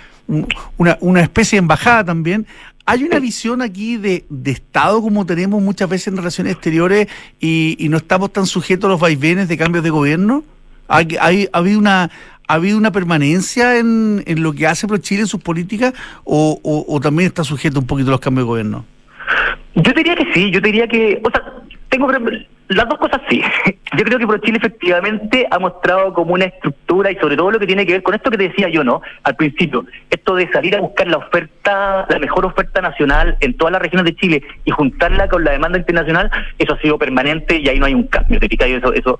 [0.76, 2.46] una, una especie de embajada también.
[2.86, 7.08] ¿Hay una visión aquí de, de, Estado como tenemos muchas veces en relaciones exteriores
[7.40, 10.44] y, y no estamos tan sujetos a los vaivenes de cambios de gobierno?
[10.92, 12.10] ¿Hay, hay, ¿Ha habido una,
[12.46, 17.00] ¿Ha habido una permanencia en, en lo que hace Chile en sus políticas o, o,
[17.00, 18.84] también está sujeto un poquito a los cambios de gobierno?
[19.74, 21.42] Yo diría que sí, yo diría que, o sea,
[21.88, 22.08] tengo
[22.68, 23.42] las dos cosas sí.
[23.96, 27.66] Yo creo que ProChile efectivamente ha mostrado como una estructura y sobre todo lo que
[27.66, 29.02] tiene que ver con esto que te decía yo, ¿no?
[29.22, 33.72] Al principio, esto de salir a buscar la oferta, la mejor oferta nacional en todas
[33.72, 37.68] las regiones de Chile y juntarla con la demanda internacional, eso ha sido permanente y
[37.68, 38.40] ahí no hay un cambio.
[38.40, 39.18] ¿te Eso, eso,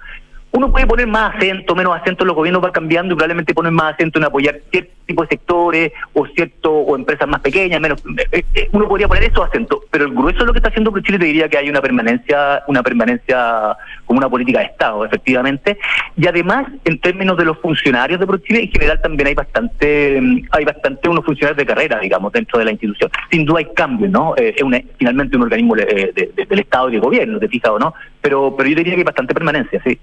[0.52, 3.94] uno puede poner más acento, menos acento, los gobiernos van cambiando y probablemente ponen más
[3.94, 8.44] acento en apoyar cierto tipo de sectores o cierto o empresas más pequeñas, menos eh,
[8.54, 11.18] eh, uno podría poner esos acentos, pero el grueso de lo que está haciendo Chile
[11.18, 15.78] te diría que hay una permanencia, una permanencia como una política de Estado, efectivamente,
[16.16, 20.64] y además en términos de los funcionarios de ProChile en general también hay bastante hay
[20.64, 23.10] bastante unos funcionarios de carrera, digamos, dentro de la institución.
[23.30, 24.34] Sin duda hay cambios, ¿no?
[24.36, 28.54] Eh, es finalmente un organismo del Estado y de gobierno, te fijas o no, pero
[28.56, 29.98] pero yo diría que hay bastante permanencia, sí.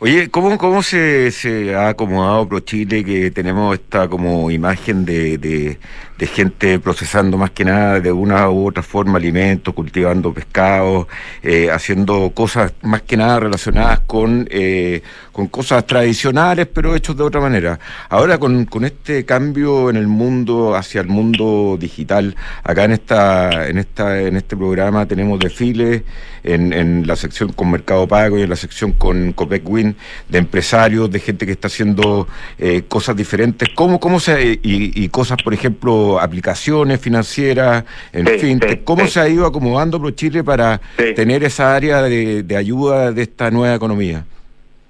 [0.00, 5.78] Oye, ¿cómo, cómo se, se ha acomodado ProChile que tenemos esta como imagen de, de,
[6.20, 11.06] gente procesando más que nada de una u otra forma alimentos, cultivando pescados,
[11.42, 17.22] eh, haciendo cosas más que nada relacionadas con, eh, con cosas tradicionales pero hechos de
[17.24, 17.78] otra manera?
[18.08, 23.68] Ahora con, con este cambio en el mundo hacia el mundo digital, acá en esta,
[23.68, 26.02] en esta, en este programa tenemos desfiles
[26.44, 29.96] en, en la sección con Mercado Pago y en la sección con Copec Win
[30.28, 35.38] de empresarios, de gente que está haciendo eh, cosas diferentes, ¿cómo, cómo se, y, cosas,
[35.42, 40.80] por ejemplo, aplicaciones financieras, en fin, ¿cómo se ha ido acomodando ProChile para
[41.16, 44.24] tener esa área de, ayuda de esta nueva economía?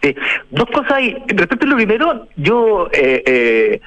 [0.02, 0.14] Sí,
[0.50, 1.16] dos cosas ahí.
[1.28, 3.80] Respecto a lo primero, yo eh, eh,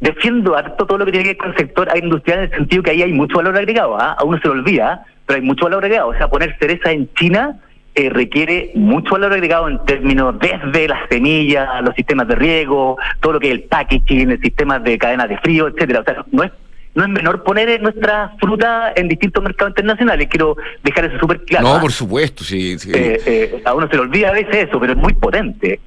[0.00, 2.82] defiendo harto todo lo que tiene que ver con el sector industrial en el sentido
[2.82, 3.96] que ahí hay mucho valor agregado.
[3.98, 4.16] ¿ah?
[4.18, 6.08] A uno se lo olvida, pero hay mucho valor agregado.
[6.08, 7.60] O sea, poner cereza en China
[7.98, 13.32] eh, requiere mucho valor agregado en términos desde las semillas, los sistemas de riego, todo
[13.32, 16.00] lo que es el packaging, el sistema de cadenas de frío, etcétera.
[16.00, 16.52] O sea, no es
[16.94, 20.28] no es menor poner nuestra fruta en distintos mercados internacionales.
[20.30, 21.68] Quiero dejar eso súper claro.
[21.68, 21.80] No, ¿ah?
[21.80, 22.76] por supuesto, sí.
[22.92, 25.80] Eh, eh, a uno se le olvida a veces eso, pero es muy potente.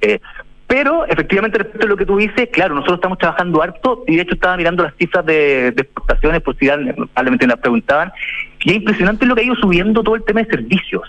[0.66, 4.22] pero efectivamente, respecto a lo que tú dices, claro, nosotros estamos trabajando harto y de
[4.22, 8.12] hecho estaba mirando las cifras de, exportaciones, por si probablemente me las preguntaban,
[8.64, 11.02] y es impresionante lo que ha ido subiendo todo el tema de servicios.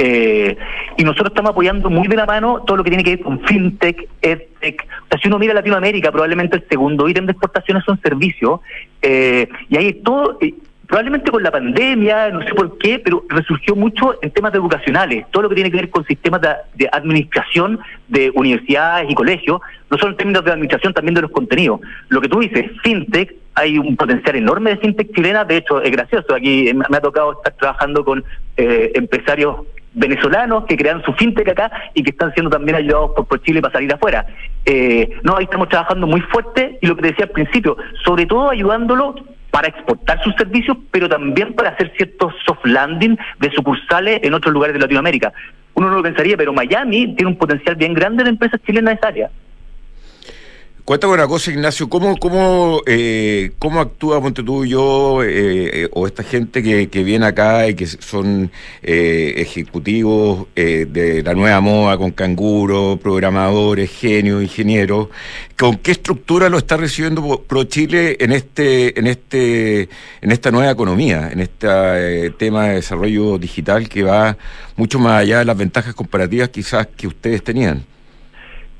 [0.00, 0.56] Eh,
[0.96, 3.40] y nosotros estamos apoyando muy de la mano todo lo que tiene que ver con
[3.40, 4.86] fintech, edtech.
[4.86, 8.60] O sea, si uno mira Latinoamérica, probablemente el segundo ítem de exportaciones son servicios.
[9.02, 10.54] Eh, y ahí todo, eh,
[10.86, 15.26] probablemente con la pandemia, no sé por qué, pero resurgió mucho en temas educacionales.
[15.32, 19.98] Todo lo que tiene que ver con sistemas de, administración de universidades y colegios, no
[19.98, 21.80] solo en términos de administración, también de los contenidos.
[22.08, 25.44] Lo que tú dices, fintech, hay un potencial enorme de fintech chilena.
[25.44, 26.36] De hecho, es gracioso.
[26.36, 28.24] Aquí me ha tocado estar trabajando con
[28.56, 29.56] empresarios
[29.98, 33.72] venezolanos que crean su fintech acá y que están siendo también ayudados por, Chile para
[33.72, 34.26] salir afuera.
[34.64, 38.26] Eh, no, ahí estamos trabajando muy fuerte y lo que te decía al principio, sobre
[38.26, 39.14] todo ayudándolo
[39.50, 44.52] para exportar sus servicios, pero también para hacer ciertos soft landing de sucursales en otros
[44.52, 45.32] lugares de Latinoamérica.
[45.74, 48.98] Uno no lo pensaría, pero Miami tiene un potencial bien grande de empresas chilenas en
[48.98, 49.30] esa área.
[50.88, 57.04] Cuéntame una cosa, Ignacio, ¿cómo, eh, cómo actúa Montetuyo eh, eh, o esta gente que,
[57.04, 58.50] viene acá y que son
[58.82, 65.08] eh, ejecutivos de la nueva moda con canguro, programadores, genios, ingenieros?
[65.58, 69.90] ¿Con qué estructura lo está recibiendo ProChile en este, en este,
[70.22, 74.38] en esta nueva economía, en este tema de desarrollo digital que va
[74.76, 77.84] mucho más allá de las ventajas comparativas quizás que ustedes tenían?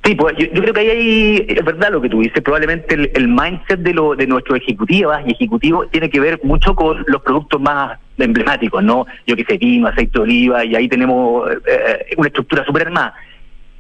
[0.09, 3.29] Sí, pues yo, creo que ahí hay, es verdad lo que tú dices, probablemente el,
[3.29, 7.61] mindset de, lo, de nuestros ejecutivas y ejecutivos tiene que ver mucho con los productos
[7.61, 9.05] más emblemáticos, ¿no?
[9.27, 13.12] Yo que sé, vino, aceite de oliva, y ahí tenemos eh, una estructura súper armada.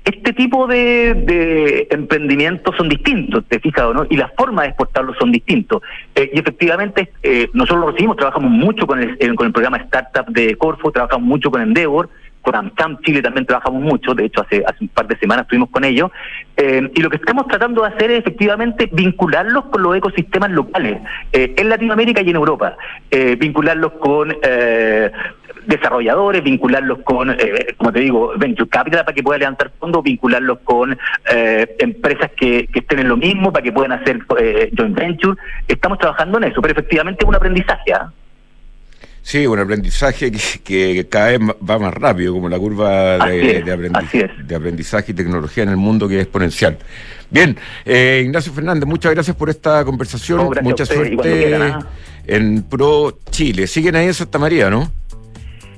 [0.04, 4.06] Este tipo de, emprendimientos son distintos, te fijas, ¿no?
[4.10, 5.80] Y las formas de exportarlos son distintos.
[6.14, 10.26] Eh, y efectivamente, eh, nosotros lo recibimos, trabajamos mucho con el, con el programa Startup
[10.26, 12.10] de Corfo, trabajamos mucho con Endeavor,
[12.42, 15.70] con AmCham Chile también trabajamos mucho, de hecho hace, hace un par de semanas estuvimos
[15.70, 16.10] con ellos,
[16.56, 21.00] eh, y lo que estamos tratando de hacer es efectivamente vincularlos con los ecosistemas locales,
[21.32, 22.76] eh, en Latinoamérica y en Europa,
[23.10, 24.34] eh, vincularlos con
[25.66, 27.36] desarrolladores, vincularlos con,
[27.76, 30.96] como te digo, Venture Capital para que puedan levantar fondos, vincularlos con
[31.78, 34.20] empresas que, que, estén en lo mismo para que puedan hacer
[34.76, 35.38] joint venture.
[35.66, 37.92] Estamos trabajando en eso, pero efectivamente es un aprendizaje.
[39.28, 40.32] Sí, un aprendizaje
[40.64, 43.74] que, cada vez va más rápido, como la curva de,
[44.56, 46.78] aprendizaje, y tecnología en el mundo que es exponencial.
[47.28, 47.54] Bien,
[47.84, 50.48] eh, Ignacio Fernández, muchas gracias por esta conversación.
[50.62, 51.80] Mucha suerte ¿ah?
[52.26, 53.66] en Pro Chile.
[53.66, 54.90] Siguen ahí en Santa María, ¿no?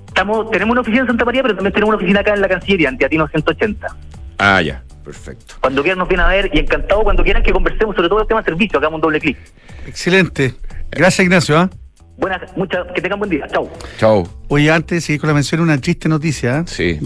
[0.06, 2.48] Estamos, tenemos una oficina en Santa María, pero también tenemos una oficina acá en la
[2.48, 3.96] Cancillería, en Teatino 180.
[4.38, 5.56] Ah, ya, perfecto.
[5.60, 8.28] Cuando quieran nos vienen a ver y encantado cuando quieran que conversemos sobre todo el
[8.28, 9.38] tema de servicio, hagamos un doble clic.
[9.88, 10.54] Excelente.
[10.92, 11.58] Gracias, Ignacio.
[11.58, 11.68] ¿ah?
[12.20, 13.46] Buenas, muchas, que tengan buen día.
[13.50, 13.70] Chau.
[13.96, 14.28] Chau.
[14.48, 16.64] Oye, antes de seguir con la mención, una triste noticia.
[16.66, 16.98] Sí.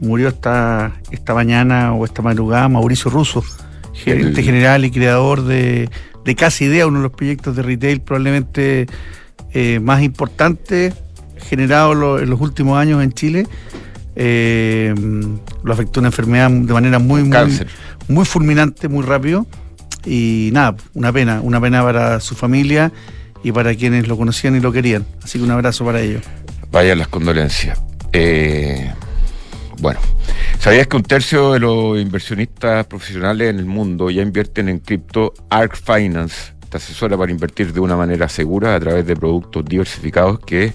[0.00, 3.44] murió esta, esta mañana o esta madrugada Mauricio Russo,
[3.92, 5.88] gerente general y creador de,
[6.24, 8.86] de Casi Idea, uno de los proyectos de retail probablemente
[9.54, 10.94] eh, más importantes
[11.36, 13.46] generados en los últimos años en Chile.
[14.16, 14.94] Eh,
[15.62, 17.60] lo afectó una enfermedad de manera muy, muy,
[18.08, 19.46] muy fulminante, muy rápido.
[20.04, 22.92] Y nada, una pena, una pena para su familia
[23.42, 25.06] y para quienes lo conocían y lo querían.
[25.22, 26.22] Así que un abrazo para ellos.
[26.70, 27.80] Vaya las condolencias.
[28.12, 28.92] Eh,
[29.80, 30.00] bueno,
[30.58, 35.34] ¿sabías que un tercio de los inversionistas profesionales en el mundo ya invierten en cripto?
[35.50, 40.38] ARK Finance te asesora para invertir de una manera segura a través de productos diversificados
[40.40, 40.72] que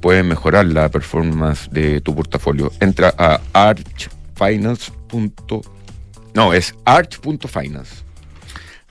[0.00, 2.70] pueden mejorar la performance de tu portafolio.
[2.80, 4.92] Entra a arch finance.
[6.34, 8.02] No, es arch.finance.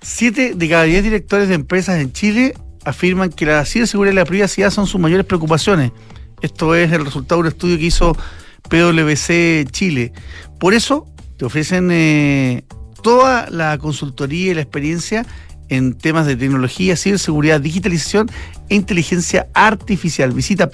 [0.01, 2.53] Siete de cada diez directores de empresas en Chile
[2.85, 5.91] afirman que la ciberseguridad y la privacidad son sus mayores preocupaciones.
[6.41, 8.17] Esto es el resultado de un estudio que hizo
[8.69, 10.13] PwC Chile.
[10.59, 11.05] Por eso
[11.37, 12.63] te ofrecen eh,
[13.03, 15.25] toda la consultoría y la experiencia
[15.69, 18.29] en temas de tecnología, ciberseguridad, digitalización
[18.69, 20.31] e inteligencia artificial.
[20.31, 20.69] Visita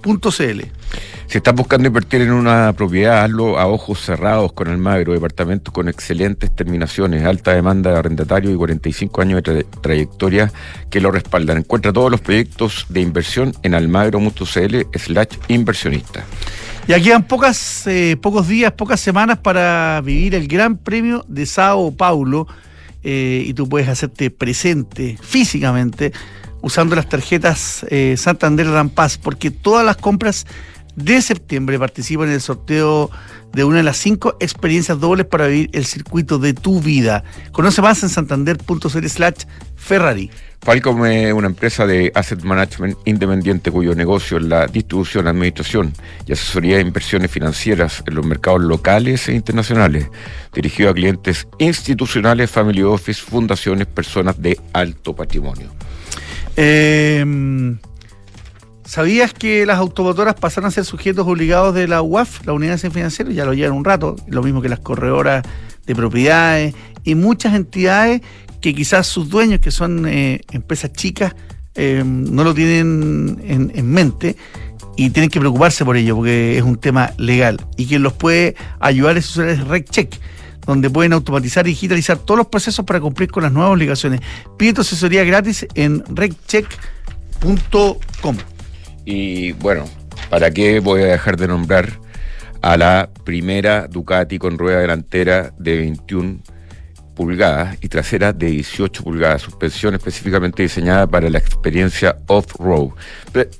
[0.00, 0.62] pwc.cl.
[1.26, 5.88] Si estás buscando invertir en una propiedad, hazlo a ojos cerrados con Almagro, departamento con
[5.88, 10.52] excelentes terminaciones, alta demanda de arrendatario y 45 años de trayectoria
[10.90, 11.58] que lo respaldan.
[11.58, 16.24] Encuentra todos los proyectos de inversión en almagro.cl slash inversionista.
[16.88, 21.46] Y aquí quedan pocas, eh, pocos días, pocas semanas para vivir el Gran Premio de
[21.46, 22.48] Sao Paulo
[23.04, 26.12] eh, y tú puedes hacerte presente físicamente
[26.62, 30.46] usando las tarjetas eh, Santander Rampaz, porque todas las compras
[30.96, 33.10] de septiembre participan en el sorteo
[33.52, 37.24] de una de las cinco experiencias dobles para vivir el circuito de tu vida.
[37.52, 39.44] Conoce más en santander.cl slash
[39.76, 40.30] Ferrari.
[40.62, 45.94] Falcom es una empresa de asset management independiente cuyo negocio es la distribución, administración
[46.26, 50.08] y asesoría de inversiones financieras en los mercados locales e internacionales,
[50.52, 55.70] dirigido a clientes institucionales, family office, fundaciones, personas de alto patrimonio.
[56.62, 57.24] Eh,
[58.84, 62.90] ¿Sabías que las automotoras pasaron a ser sujetos obligados de la UAF, la Unidad de
[62.90, 63.30] Financiera?
[63.32, 65.42] Ya lo llevan un rato, lo mismo que las corredoras
[65.86, 68.20] de propiedades y muchas entidades
[68.60, 71.34] que quizás sus dueños, que son eh, empresas chicas,
[71.76, 74.36] eh, no lo tienen en, mente
[74.98, 77.64] y tienen que preocuparse por ello porque es un tema legal.
[77.78, 80.20] Y quien los puede ayudar es RecCheck
[80.70, 84.20] donde pueden automatizar y digitalizar todos los procesos para cumplir con las nuevas obligaciones.
[84.56, 86.76] Pide tu asesoría gratis en reccheck.com.
[89.04, 89.84] Y bueno,
[90.28, 91.98] ¿para qué voy a dejar de nombrar
[92.62, 96.38] a la primera Ducati con rueda delantera de 21
[97.16, 102.90] pulgadas y trasera de 18 pulgadas, suspensión específicamente diseñada para la experiencia off-road.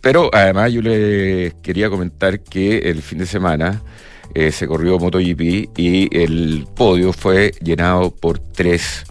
[0.01, 3.83] Pero además yo les quería comentar que el fin de semana
[4.35, 9.05] eh, se corrió MotoGP y el podio fue llenado por tres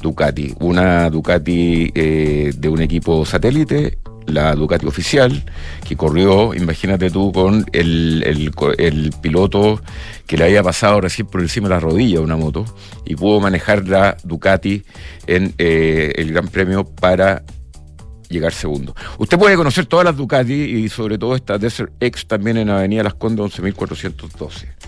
[0.00, 0.54] Ducati.
[0.60, 5.44] Una Ducati eh, de un equipo satélite la Ducati oficial,
[5.86, 9.80] que corrió, imagínate tú, con el, el, piloto
[10.26, 12.64] que le había pasado recién por encima de la rodilla una moto
[13.04, 14.82] y pudo manejar la Ducati
[15.26, 17.42] en eh, el Gran Premio para
[18.32, 18.94] llegar segundo.
[19.18, 23.04] Usted puede conocer todas las Ducati y sobre todo esta Desert X también en Avenida
[23.04, 24.81] Las Condes 11412.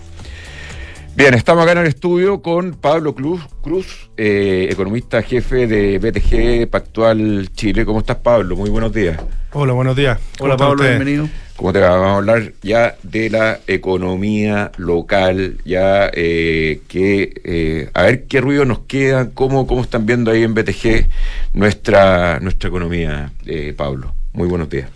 [1.15, 6.69] Bien, estamos acá en el estudio con Pablo Cruz, Cruz eh, economista jefe de BTG
[6.69, 7.85] Pactual Chile.
[7.85, 8.57] ¿Cómo estás, Pablo?
[8.57, 9.17] Muy buenos días.
[9.53, 10.19] Hola, buenos días.
[10.41, 11.29] Hola, Pablo, bienvenido.
[11.55, 11.91] ¿Cómo te va?
[11.91, 18.41] Vamos a hablar ya de la economía local, ya eh, que, eh, a ver qué
[18.41, 21.07] ruido nos queda, cómo, cómo están viendo ahí en BTG
[21.53, 23.31] nuestra, nuestra economía,
[23.77, 24.13] Pablo.
[24.33, 24.89] Muy buenos días.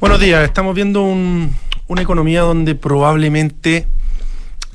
[0.00, 3.84] Buenos días, estamos viendo una economía donde probablemente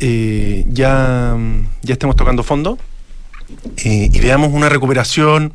[0.06, 1.38] eh, ya,
[1.82, 2.78] ya estemos tocando fondo
[3.86, 5.54] eh, y veamos una recuperación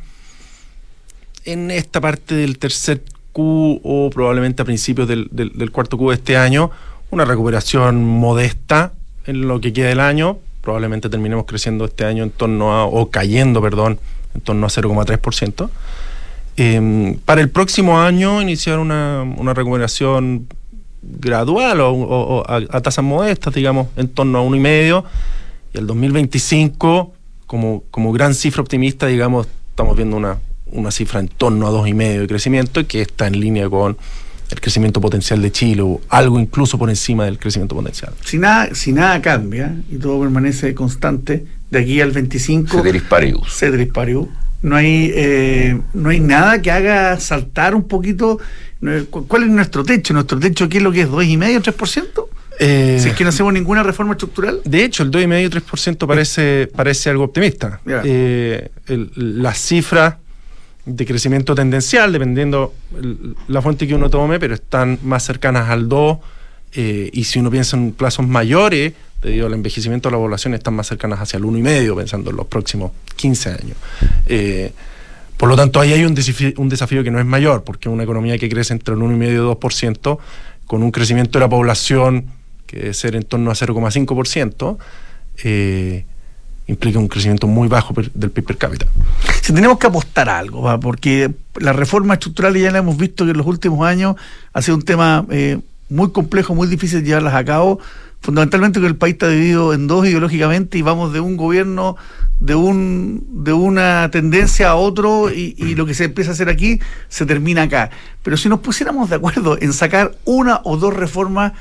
[1.45, 6.35] en esta parte del tercer Q o probablemente a principios del, cuarto Q de este
[6.35, 6.71] año,
[7.11, 8.93] una recuperación modesta
[9.27, 13.11] en lo que queda del año, probablemente terminemos creciendo este año en torno a, o
[13.11, 13.99] cayendo, perdón,
[14.33, 15.69] en torno a 0,3%.
[16.57, 20.47] Eh, para el próximo año iniciar una, una recuperación
[21.01, 25.05] gradual o, a, tasas modestas, digamos, en torno a uno y medio.
[25.73, 27.13] Y el 2025,
[27.45, 30.39] como, como gran cifra optimista, digamos, estamos viendo una,
[30.71, 33.97] una cifra en torno a dos y medio de crecimiento, que está en línea con
[34.49, 38.13] el crecimiento potencial de Chile, o algo incluso por encima del crecimiento potencial.
[38.23, 42.77] Si nada, si nada cambia y todo permanece constante, de aquí al 25...
[42.77, 43.53] Cederis Parius.
[43.53, 44.27] Cederis Parius.
[44.61, 48.39] No hay, eh, no hay nada que haga saltar un poquito
[49.09, 50.13] ¿Cuál es nuestro techo?
[50.13, 51.09] ¿Nuestro techo qué es lo que es?
[51.09, 51.61] ¿2,5%?
[51.61, 52.27] ¿3%?
[52.61, 54.61] Eh, si es que no hacemos ninguna reforma estructural.
[54.65, 57.79] De hecho, el 2,5-3% parece, parece algo optimista.
[58.03, 58.69] Eh,
[59.15, 60.15] las cifras
[60.85, 62.73] de crecimiento tendencial, dependiendo
[63.47, 66.17] la fuente que uno tome, pero están más cercanas al 2.
[66.73, 70.73] Eh, y si uno piensa en plazos mayores, debido al envejecimiento de la población, están
[70.73, 73.77] más cercanas hacia el 1,5, pensando en los próximos 15 años.
[75.39, 78.49] Por lo tanto, ahí hay un desafío, que no es mayor, porque una economía que
[78.49, 80.17] crece entre el 1,5 y 2%,
[80.67, 82.25] con un crecimiento de la población
[82.67, 84.77] que debe ser en torno a 0,5%,
[85.45, 86.03] eh,
[86.67, 88.87] implica un crecimiento muy bajo del PIB per cápita.
[89.41, 93.37] Si tenemos que apostar algo, porque la reforma estructural ya la hemos visto que en
[93.37, 94.17] los últimos años
[94.51, 97.79] ha sido un tema eh, muy complejo, muy difícil de llevarlas a cabo,
[98.21, 101.95] fundamentalmente que el país está dividido en dos ideológicamente y vamos de un gobierno
[102.39, 106.79] de un de una tendencia a otro y, lo que se empieza a hacer aquí
[107.09, 107.89] se termina acá.
[108.23, 111.53] Pero si nos pusiéramos de acuerdo en sacar una o dos reformas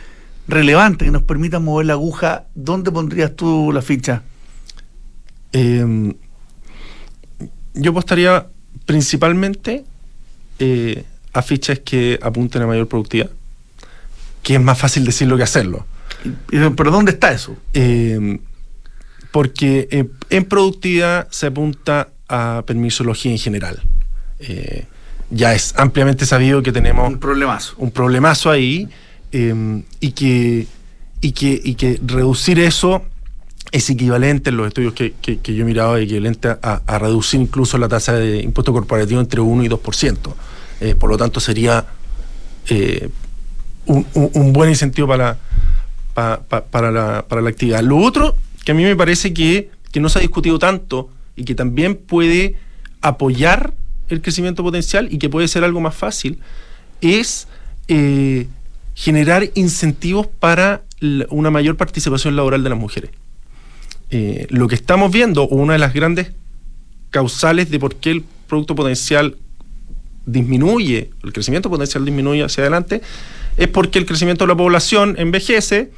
[0.46, 4.22] relevantes que nos permitan mover la aguja, ¿dónde pondrías tú la ficha?
[5.52, 6.14] Eh,
[7.74, 8.46] yo apostaría
[8.86, 9.84] principalmente
[10.58, 13.30] eh, a fichas que apunten a mayor productividad,
[14.42, 15.86] que es más fácil decirlo que hacerlo.
[16.50, 17.56] ¿Pero dónde está eso?
[17.74, 18.38] Eh,
[19.30, 23.82] porque en, en, productividad se apunta a permisología en general.
[24.40, 24.86] Eh,
[25.30, 28.88] ya es ampliamente sabido que tenemos un problemazo, un problemazo ahí
[29.32, 30.66] eh, y, que,
[31.20, 33.02] y, que, y que reducir eso
[33.70, 37.40] es equivalente en los estudios que, que, que yo he mirado, equivalente a, a, reducir
[37.40, 40.16] incluso la tasa de impuesto corporativo entre 1 y 2%.
[40.80, 41.84] Eh, por lo tanto, sería
[42.68, 43.10] eh,
[43.86, 45.36] un, un, un, buen incentivo para,
[46.70, 47.82] para, la, para la actividad.
[47.82, 51.44] Lo otro que a mí me parece que, que no se ha discutido tanto y
[51.44, 52.56] que también puede
[53.00, 53.72] apoyar
[54.08, 56.38] el crecimiento potencial y que puede ser algo más fácil,
[57.00, 57.46] es
[57.88, 58.46] eh,
[58.94, 60.82] generar incentivos para
[61.30, 63.10] una mayor participación laboral de las mujeres.
[64.10, 66.32] Eh, lo que estamos viendo, o una de las grandes
[67.10, 69.36] causales de por qué el producto potencial
[70.26, 73.02] disminuye, el crecimiento potencial disminuye hacia adelante,
[73.56, 75.90] es porque el crecimiento de la población envejece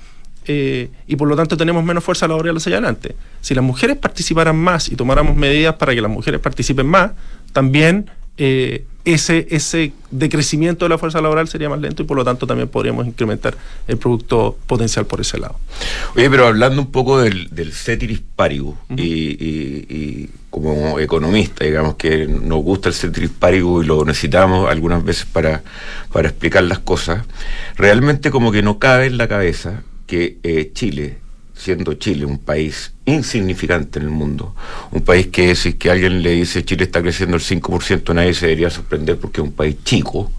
[0.52, 3.14] eh, y por lo tanto tenemos menos fuerza laboral hacia adelante.
[3.40, 7.12] Si las mujeres participaran más y tomáramos medidas para que las mujeres participen más,
[7.52, 12.24] también eh, ese, ese decrecimiento de la fuerza laboral sería más lento y por lo
[12.24, 15.54] tanto también podríamos incrementar el producto potencial por ese lado.
[16.16, 19.00] Oye, pero hablando un poco del, del ceteris paribus uh -huh.
[19.00, 24.68] y, y, y, como economista, digamos que nos gusta el ceteris paribus y lo necesitamos
[24.68, 25.62] algunas veces para,
[26.12, 27.24] para explicar las cosas,
[27.76, 31.18] realmente como que no cabe en la cabeza que eh, Chile
[31.54, 34.56] siendo Chile un país insignificante en el mundo,
[34.90, 38.34] un país que si es que alguien le dice Chile está creciendo el 5%, nadie
[38.34, 40.32] se debería sorprender porque es un país chico,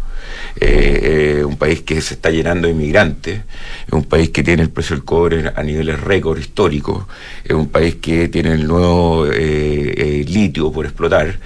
[0.60, 3.44] eh, eh, un país que se está llenando de inmigrantes,
[3.88, 7.06] es un país que tiene el precio del cobre a niveles récord históricos,
[7.46, 11.40] es un país que tiene el nuevo litio por explotar,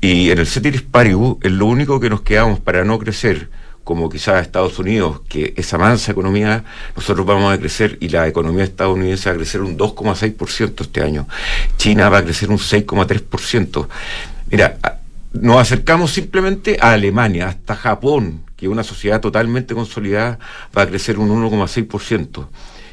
[0.00, 3.48] y en el Ceteris Paribus es lo único que nos quedamos para no crecer
[3.90, 6.62] como quizás Estados Unidos, que esa mansa economía,
[6.94, 11.26] nosotros vamos a crecer y la economía estadounidense va a crecer un 2,6% este año.
[11.76, 13.88] China va a crecer un 6,3%.
[14.48, 14.78] Mira,
[15.32, 20.38] nos acercamos simplemente a Alemania, hasta Japón, que es una sociedad totalmente consolidada,
[20.78, 22.46] va a crecer un 1,6%.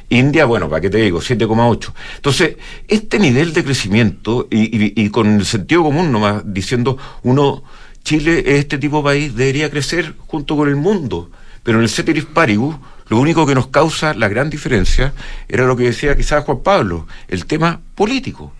[0.08, 1.20] India, bueno, ¿para qué te digo?
[1.20, 1.92] 7,8.
[2.16, 2.56] Entonces,
[2.88, 7.62] este nivel de crecimiento y, y, y con el sentido común nomás, diciendo uno
[8.08, 11.30] Chile, este tipo de país, debería crecer junto con el mundo.
[11.62, 12.74] Pero en el ceteris paribus,
[13.08, 15.12] lo único que nos causa la gran diferencia
[15.46, 18.50] era lo que decía quizás Juan Pablo, el tema político.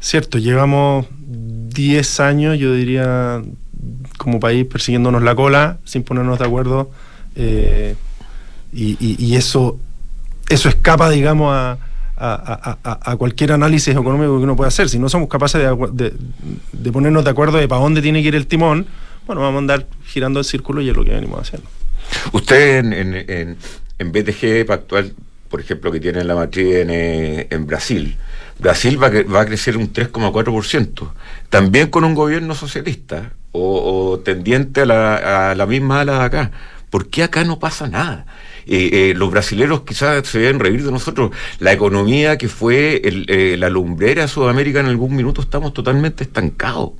[0.00, 3.40] Cierto, llevamos 10 años, yo diría,
[4.18, 6.90] como país persiguiéndonos la cola, sin ponernos de acuerdo,
[7.36, 7.94] eh,
[8.72, 9.78] y, y, y, eso,
[10.48, 11.78] eso escapa, digamos, a,
[12.32, 14.88] a, a, a, cualquier análisis económico que uno pueda hacer.
[14.88, 16.12] Si no somos capaces de, de,
[16.72, 18.86] de ponernos de acuerdo de para dónde tiene que ir el timón,
[19.26, 21.68] bueno, vamos a andar girando el círculo y es lo que venimos haciendo.
[22.32, 23.56] Usted en, en, en,
[23.98, 25.12] en BTG Pactual,
[25.48, 28.16] por ejemplo, que tiene la matriz en, en Brasil,
[28.58, 31.10] Brasil va, va, a crecer un 3,4%,
[31.48, 36.24] también con un gobierno socialista o, o tendiente a la, a la misma ala de
[36.24, 36.50] acá.
[36.90, 38.26] ¿Por qué acá no pasa nada?
[38.66, 41.30] Eh, eh, los brasileros quizás se deben reír de nosotros.
[41.58, 46.92] La economía que fue eh, la lumbrera de Sudamérica en algún minuto estamos totalmente estancados.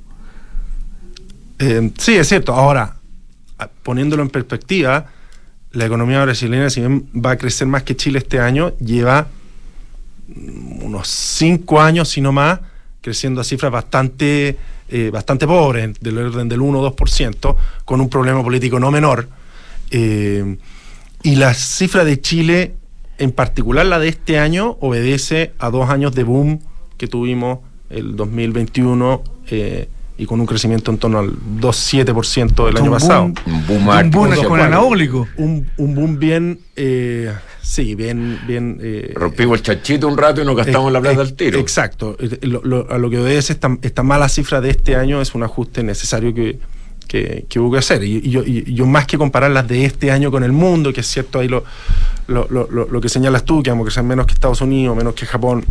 [1.97, 2.53] Sí, es cierto.
[2.53, 2.97] Ahora,
[3.81, 5.07] poniéndolo en perspectiva,
[5.71, 9.27] la economía brasileña, si bien va a crecer más que Chile este año, lleva
[10.81, 12.59] unos cinco años, si no más,
[13.01, 14.57] creciendo a cifras bastante,
[15.13, 17.55] bastante pobres, del orden del 1 o 2%,
[17.85, 19.29] con un problema político no menor.
[19.91, 20.57] Eh,
[21.25, 22.75] y la cifra de Chile,
[23.17, 26.59] en particular la de este año, obedece a dos años de boom
[26.99, 27.59] que tuvimos
[27.89, 33.21] el 2021 eh, y con un crecimiento en torno al 2,7% del año un pasado.
[33.23, 35.27] Boom, un boom, un boom con anabólico.
[35.37, 38.39] Un, un, boom bien, eh, sí, bien...
[38.45, 41.57] bien eh, Rompimos el chanchito un rato y nos gastamos la plata al tiro.
[41.57, 42.15] Exacto.
[42.41, 45.41] Lo, lo, a lo que obedece esta, esta mala cifra de este año es un
[45.41, 46.59] ajuste necesario que,
[47.07, 48.03] que, que, hubo que hacer.
[48.03, 50.93] Y, y, yo, y, yo, más que comparar las de este año con el mundo,
[50.93, 51.63] que es cierto ahí lo,
[52.27, 55.13] lo, lo, lo que señalas tú, que vamos a crecer menos que Estados Unidos, menos
[55.13, 55.65] que Japón,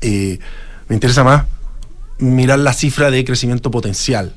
[0.00, 0.38] eh,
[0.88, 1.44] me interesa más
[2.18, 4.34] mirar la cifra de crecimiento potencial.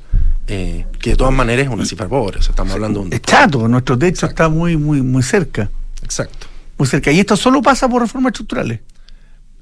[0.50, 3.12] Eh, que de todas maneras es una cifra pobre, o sea, estamos hablando de un...
[3.12, 4.44] Es chato, nuestro techo Exacto.
[4.44, 5.70] está muy, muy, muy cerca.
[6.02, 6.46] Exacto.
[6.78, 7.12] muy cerca.
[7.12, 8.80] Y esto solo pasa por reformas estructurales.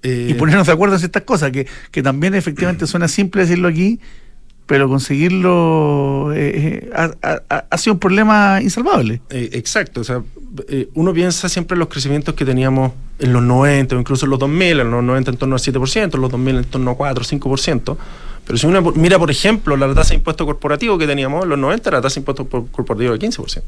[0.05, 3.67] Eh, y ponernos de acuerdo en ciertas cosas, que, que también efectivamente suena simple decirlo
[3.67, 3.99] aquí,
[4.67, 7.11] pero conseguirlo eh, eh, ha,
[7.49, 9.21] ha- ha sido un problema insalvable.
[9.31, 10.23] Eh, exacto, o sea,
[10.69, 14.31] eh, uno piensa siempre en los crecimientos que teníamos en los 90 o incluso en
[14.31, 16.97] los 2000, en los 90 en torno al 7%, en los 2000 en torno a
[16.97, 17.97] 4 o 5%.
[18.47, 21.59] Pero si uno mira, por ejemplo, la tasa de impuesto corporativo que teníamos en los
[21.59, 23.63] 90, la tasa de impuesto por- corporativo era 15%.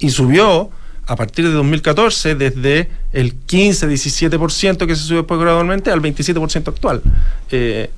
[0.00, 0.70] Y subió
[1.06, 7.02] a partir de 2014 desde el 15-17% que se subió después gradualmente al 27% actual.
[7.50, 7.90] Eh,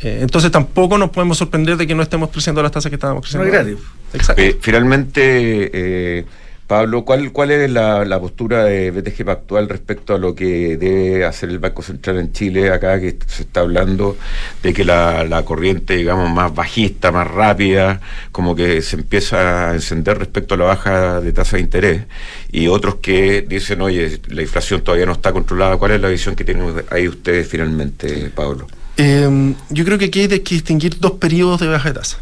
[0.00, 3.22] eh, entonces tampoco nos podemos sorprender de que no estemos creciendo las tasas que estábamos
[3.22, 3.46] creciendo.
[3.46, 3.70] No es ahora.
[3.70, 3.86] gratis.
[4.12, 4.42] Exacto.
[4.42, 6.24] Eh, finalmente, eh,
[6.66, 11.24] Pablo, ¿cuál, ¿cuál es la, la postura de BTG Pactual respecto a lo que debe
[11.24, 12.70] hacer el Banco Central en Chile?
[12.70, 14.16] Acá que se está hablando
[14.62, 18.00] de que la, la corriente, digamos, más bajista, más rápida,
[18.32, 22.02] como que se empieza a encender respecto a la baja de tasa de interés.
[22.50, 25.76] Y otros que dicen, oye, la inflación todavía no está controlada.
[25.76, 28.66] ¿Cuál es la visión que tienen ahí ustedes finalmente, Pablo?
[28.96, 32.18] Eh, yo creo que aquí hay que distinguir dos periodos de baja de tasa.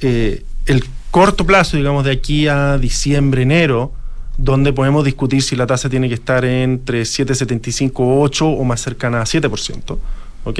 [0.00, 3.92] Eh, el corto plazo, digamos, de aquí a diciembre, enero,
[4.38, 9.20] donde podemos discutir si la tasa tiene que estar entre 7,75, 8 o más cercana
[9.20, 9.98] a 7%,
[10.44, 10.58] ¿ok?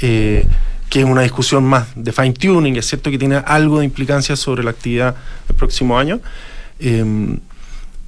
[0.00, 0.46] Eh,
[0.88, 4.36] que es una discusión más de fine tuning, es cierto que tiene algo de implicancia
[4.36, 5.14] sobre la actividad
[5.48, 6.20] del próximo año.
[6.78, 7.38] Eh,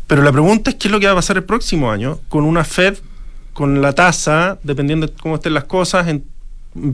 [0.07, 2.45] pero la pregunta es qué es lo que va a pasar el próximo año con
[2.45, 2.99] una Fed
[3.53, 6.25] con la tasa, dependiendo de cómo estén las cosas, en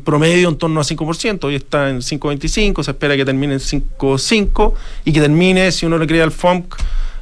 [0.04, 4.74] promedio en torno a 5%, hoy está en 5.25, se espera que termine en 5.5
[5.04, 6.74] y que termine, si uno le cree al FOMC,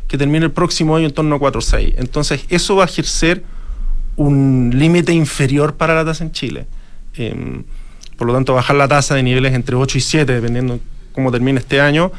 [0.08, 1.94] que termine el próximo año en torno a 4.6.
[1.98, 3.44] Entonces, eso va a ejercer
[4.16, 6.66] un límite inferior para la tasa en Chile.
[7.14, 7.64] Em,
[8.16, 10.80] por lo tanto, bajar la tasa de niveles entre 8 y 7, dependiendo de
[11.12, 12.12] cómo termine este año,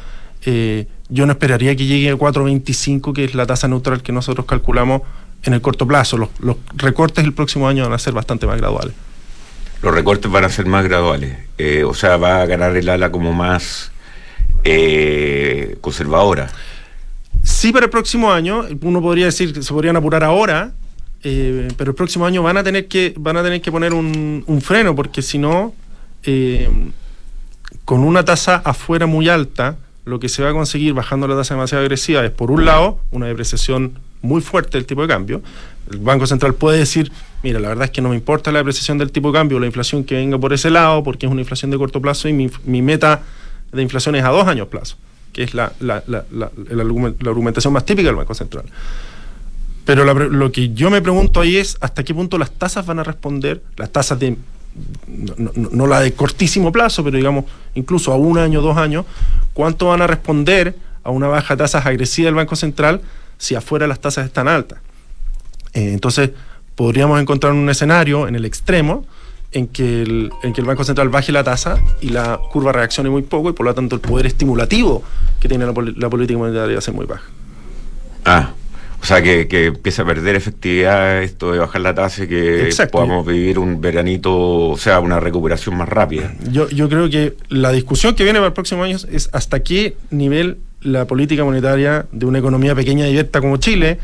[0.44, 4.46] eh, yo no esperaría que llegue a 4.25, que es la tasa neutral que nosotros
[4.46, 5.02] calculamos
[5.42, 6.16] en el corto plazo.
[6.16, 8.94] Los, los recortes el próximo año van a ser bastante más graduales.
[9.82, 11.36] Los recortes van a ser más graduales.
[11.56, 13.92] Eh, o sea, va a ganar el ala como más
[14.64, 16.50] eh, conservadora.
[17.44, 20.72] Sí, para el próximo año, uno podría decir que se podrían apurar ahora,
[21.22, 24.60] eh, pero el próximo año van a tener que, van a tener que poner un,
[24.62, 25.72] freno, porque si no,
[27.84, 31.54] con una tasa afuera muy alta, lo que se va a conseguir bajando la tasa
[31.54, 35.42] demasiado agresiva es, por un lado, una depreciación muy fuerte del tipo de cambio.
[35.90, 37.12] El Banco Central puede decir,
[37.42, 39.66] mira, la verdad es que no me importa la depreciación del tipo de cambio, la
[39.66, 42.50] inflación que venga por ese lado, porque es una inflación de corto plazo y mi,
[42.64, 43.22] mi meta
[43.72, 44.96] de inflación es a dos años plazo,
[45.32, 46.82] que es la, la, la, la, la
[47.30, 48.64] argumentación más típica del Banco Central.
[49.84, 53.04] Pero lo que yo me pregunto ahí es hasta qué punto las tasas van a
[53.04, 54.36] responder, las tasas de,
[55.06, 59.06] no, no- no la de cortísimo plazo, pero digamos incluso a un año, dos años,
[59.54, 63.00] cuánto van a responder a una baja de tasas agresiva del Banco Central
[63.38, 64.78] si afuera las tasas están altas.
[65.72, 66.30] Eh, entonces,
[66.78, 69.04] podríamos encontrar un escenario en el extremo
[69.50, 73.10] en que, el, en que el Banco Central baje la tasa y la curva reaccione
[73.10, 75.02] muy poco y por lo tanto el poder estimulativo
[75.40, 77.24] que tiene la, la política monetaria va a ser muy baja.
[78.24, 78.52] Ah,
[79.02, 82.62] o sea, que, que empieza a perder efectividad esto de bajar la tasa y que
[82.66, 82.92] Exacto.
[82.92, 86.32] podamos vivir un veranito, o sea, una recuperación más rápida.
[86.52, 89.96] Yo, yo creo que la discusión que viene para el próximo año es hasta qué
[90.10, 93.98] nivel la política monetaria de una economía pequeña y abierta como Chile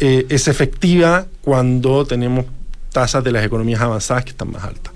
[0.00, 2.46] eh, es efectiva cuando tenemos
[2.90, 4.92] tasas de las economías avanzadas que están más altas.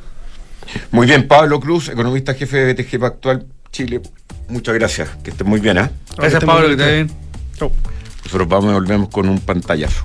[0.91, 4.01] Muy bien, Pablo Cruz, economista jefe de BTG Pactual Chile.
[4.49, 5.91] Muchas gracias, que estén muy bien, ¿ah?
[6.17, 7.11] Gracias, Pablo, que te bien.
[7.57, 7.71] Chau.
[8.25, 10.05] Nosotros vamos y volvemos con un pantallazo.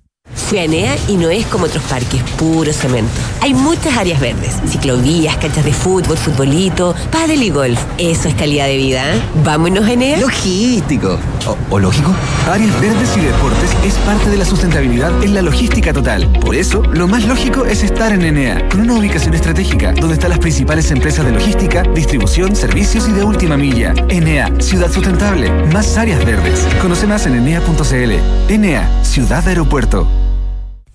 [0.35, 3.11] Fui a Enea y no es como otros parques, puro cemento.
[3.41, 7.79] Hay muchas áreas verdes, ciclovías, canchas de fútbol, futbolito, pádel y golf.
[7.97, 9.15] Eso es calidad de vida.
[9.15, 9.21] ¿eh?
[9.43, 10.19] Vámonos, Enea.
[10.19, 11.19] Logístico.
[11.47, 12.13] O, o, lógico.
[12.49, 16.27] Áreas verdes y deportes es parte de la sustentabilidad en la logística total.
[16.39, 20.29] Por eso, lo más lógico es estar en Enea, con una ubicación estratégica, donde están
[20.29, 23.93] las principales empresas de logística, distribución, servicios y de última milla.
[24.09, 26.67] Enea, ciudad sustentable, más áreas verdes.
[26.81, 28.51] Conoce más en enea.cl.
[28.51, 30.20] Enea, ciudad aeropuerto.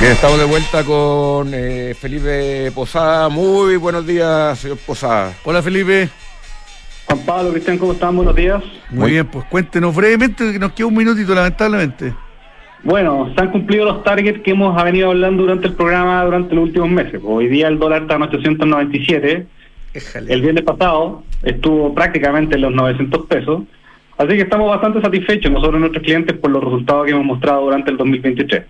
[0.00, 3.28] Bien, estamos de vuelta con eh, Felipe Posada.
[3.28, 5.32] Muy buenos días, señor Posada.
[5.44, 6.08] Hola, Felipe.
[7.06, 8.16] Juan Pablo, Cristian, ¿cómo están?
[8.16, 8.62] Buenos días.
[8.90, 12.12] Muy, Muy bien, pues cuéntenos brevemente, que nos queda un minutito, lamentablemente.
[12.82, 16.64] Bueno, se han cumplido los targets que hemos venido hablando durante el programa durante los
[16.64, 17.20] últimos meses.
[17.24, 19.46] Hoy día el dólar está en 897
[20.28, 23.62] El viernes pasado estuvo prácticamente en los 900 pesos.
[24.16, 27.62] Así que estamos bastante satisfechos nosotros y nuestros clientes por los resultados que hemos mostrado
[27.62, 28.62] durante el 2023.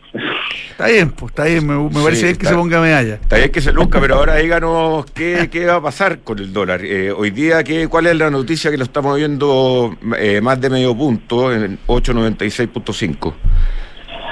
[0.71, 3.15] Está bien, pues está bien, me, me parece bien que se ponga medalla.
[3.15, 6.53] Está bien que se luzca, pero ahora díganos qué, qué va a pasar con el
[6.53, 6.81] dólar.
[6.83, 10.71] Eh, hoy día, ¿qué, ¿cuál es la noticia que lo estamos viendo eh, más de
[10.71, 13.35] medio punto en 896.5?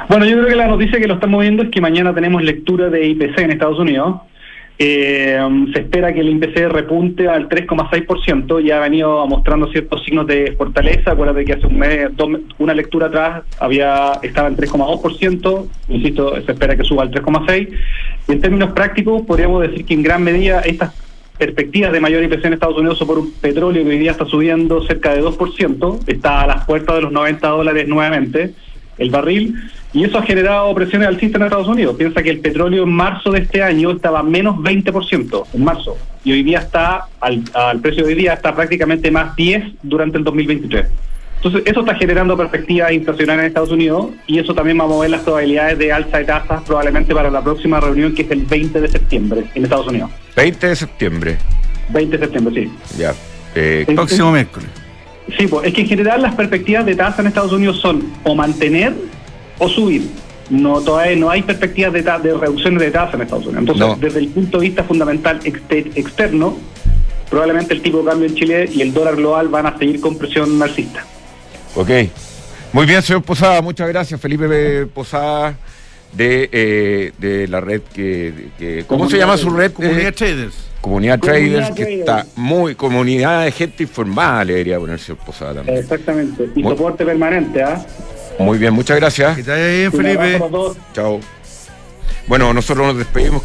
[0.08, 2.88] Bueno, yo creo que la noticia que lo estamos viendo es que mañana tenemos lectura
[2.88, 4.22] de IPC en Estados Unidos.
[4.78, 5.38] Eh,
[5.72, 8.60] se espera que el IPC repunte al 3,6%.
[8.60, 11.12] Ya ha venido mostrando ciertos signos de fortaleza.
[11.12, 15.66] Acuérdate que hace un mes, dos una lectura atrás había estaba en 3,2%.
[15.88, 17.68] Insisto, se espera que suba al 3,6%.
[18.28, 20.94] Y en términos prácticos, podríamos decir que en gran medida estas
[21.38, 24.26] perspectivas de mayor IPC en Estados Unidos son por un petróleo que hoy día está
[24.26, 26.00] subiendo cerca de 2%.
[26.06, 28.54] Está a las puertas de los 90 dólares nuevamente
[28.98, 29.54] el barril,
[29.92, 31.96] y eso ha generado presiones alcistas en Estados Unidos.
[31.96, 36.32] Piensa que el petróleo en marzo de este año estaba menos 20% en marzo, y
[36.32, 40.24] hoy día está, al, al precio de hoy día, está prácticamente más 10 durante el
[40.24, 40.86] 2023.
[41.44, 45.10] Entonces, eso está generando perspectivas inflacionarias en Estados Unidos, y eso también va a mover
[45.10, 48.80] las probabilidades de alza de tasas probablemente para la próxima reunión, que es el 20
[48.80, 50.10] de septiembre en Estados Unidos.
[50.36, 51.38] 20 de septiembre.
[51.90, 52.96] 20 de septiembre, sí.
[52.96, 53.12] Ya.
[53.56, 54.68] Eh, El próximo miércoles.
[55.36, 58.34] Sí, pues es que en general las perspectivas de tasa en Estados Unidos son o
[58.34, 58.92] mantener
[59.64, 60.02] o subir.
[60.50, 63.60] No todavía no hay perspectivas de, ta- de reducciones de tasa en Estados Unidos.
[63.62, 63.96] Entonces, No.
[63.96, 66.58] desde el punto de vista fundamental exter- externo,
[67.30, 70.18] probablemente el tipo de cambio en Chile y el dólar global van a seguir con
[70.18, 71.04] presión marxista.
[71.74, 71.88] Ok.
[72.72, 74.20] Muy bien, señor Posada, muchas gracias.
[74.20, 75.54] Felipe eh, Posada
[76.12, 79.72] de, eh, de la red que, que- ¿Cómo se llama su red?
[79.72, 80.54] Comunidad Eh, Traders.
[80.82, 82.00] Comunidad Comunidad Traders, que Traders.
[82.00, 85.78] está muy, comunidad de gente informada, le debería poner señor Posada también.
[85.78, 86.48] Exactamente.
[86.56, 87.86] Y Muy- soporte permanente, ¿ah?
[88.38, 89.36] Muy bien, muchas gracias.
[89.36, 90.40] Que te vaya bien, Felipe.
[90.92, 91.20] Chao.
[92.26, 93.40] Bueno, nosotros nos despedimos.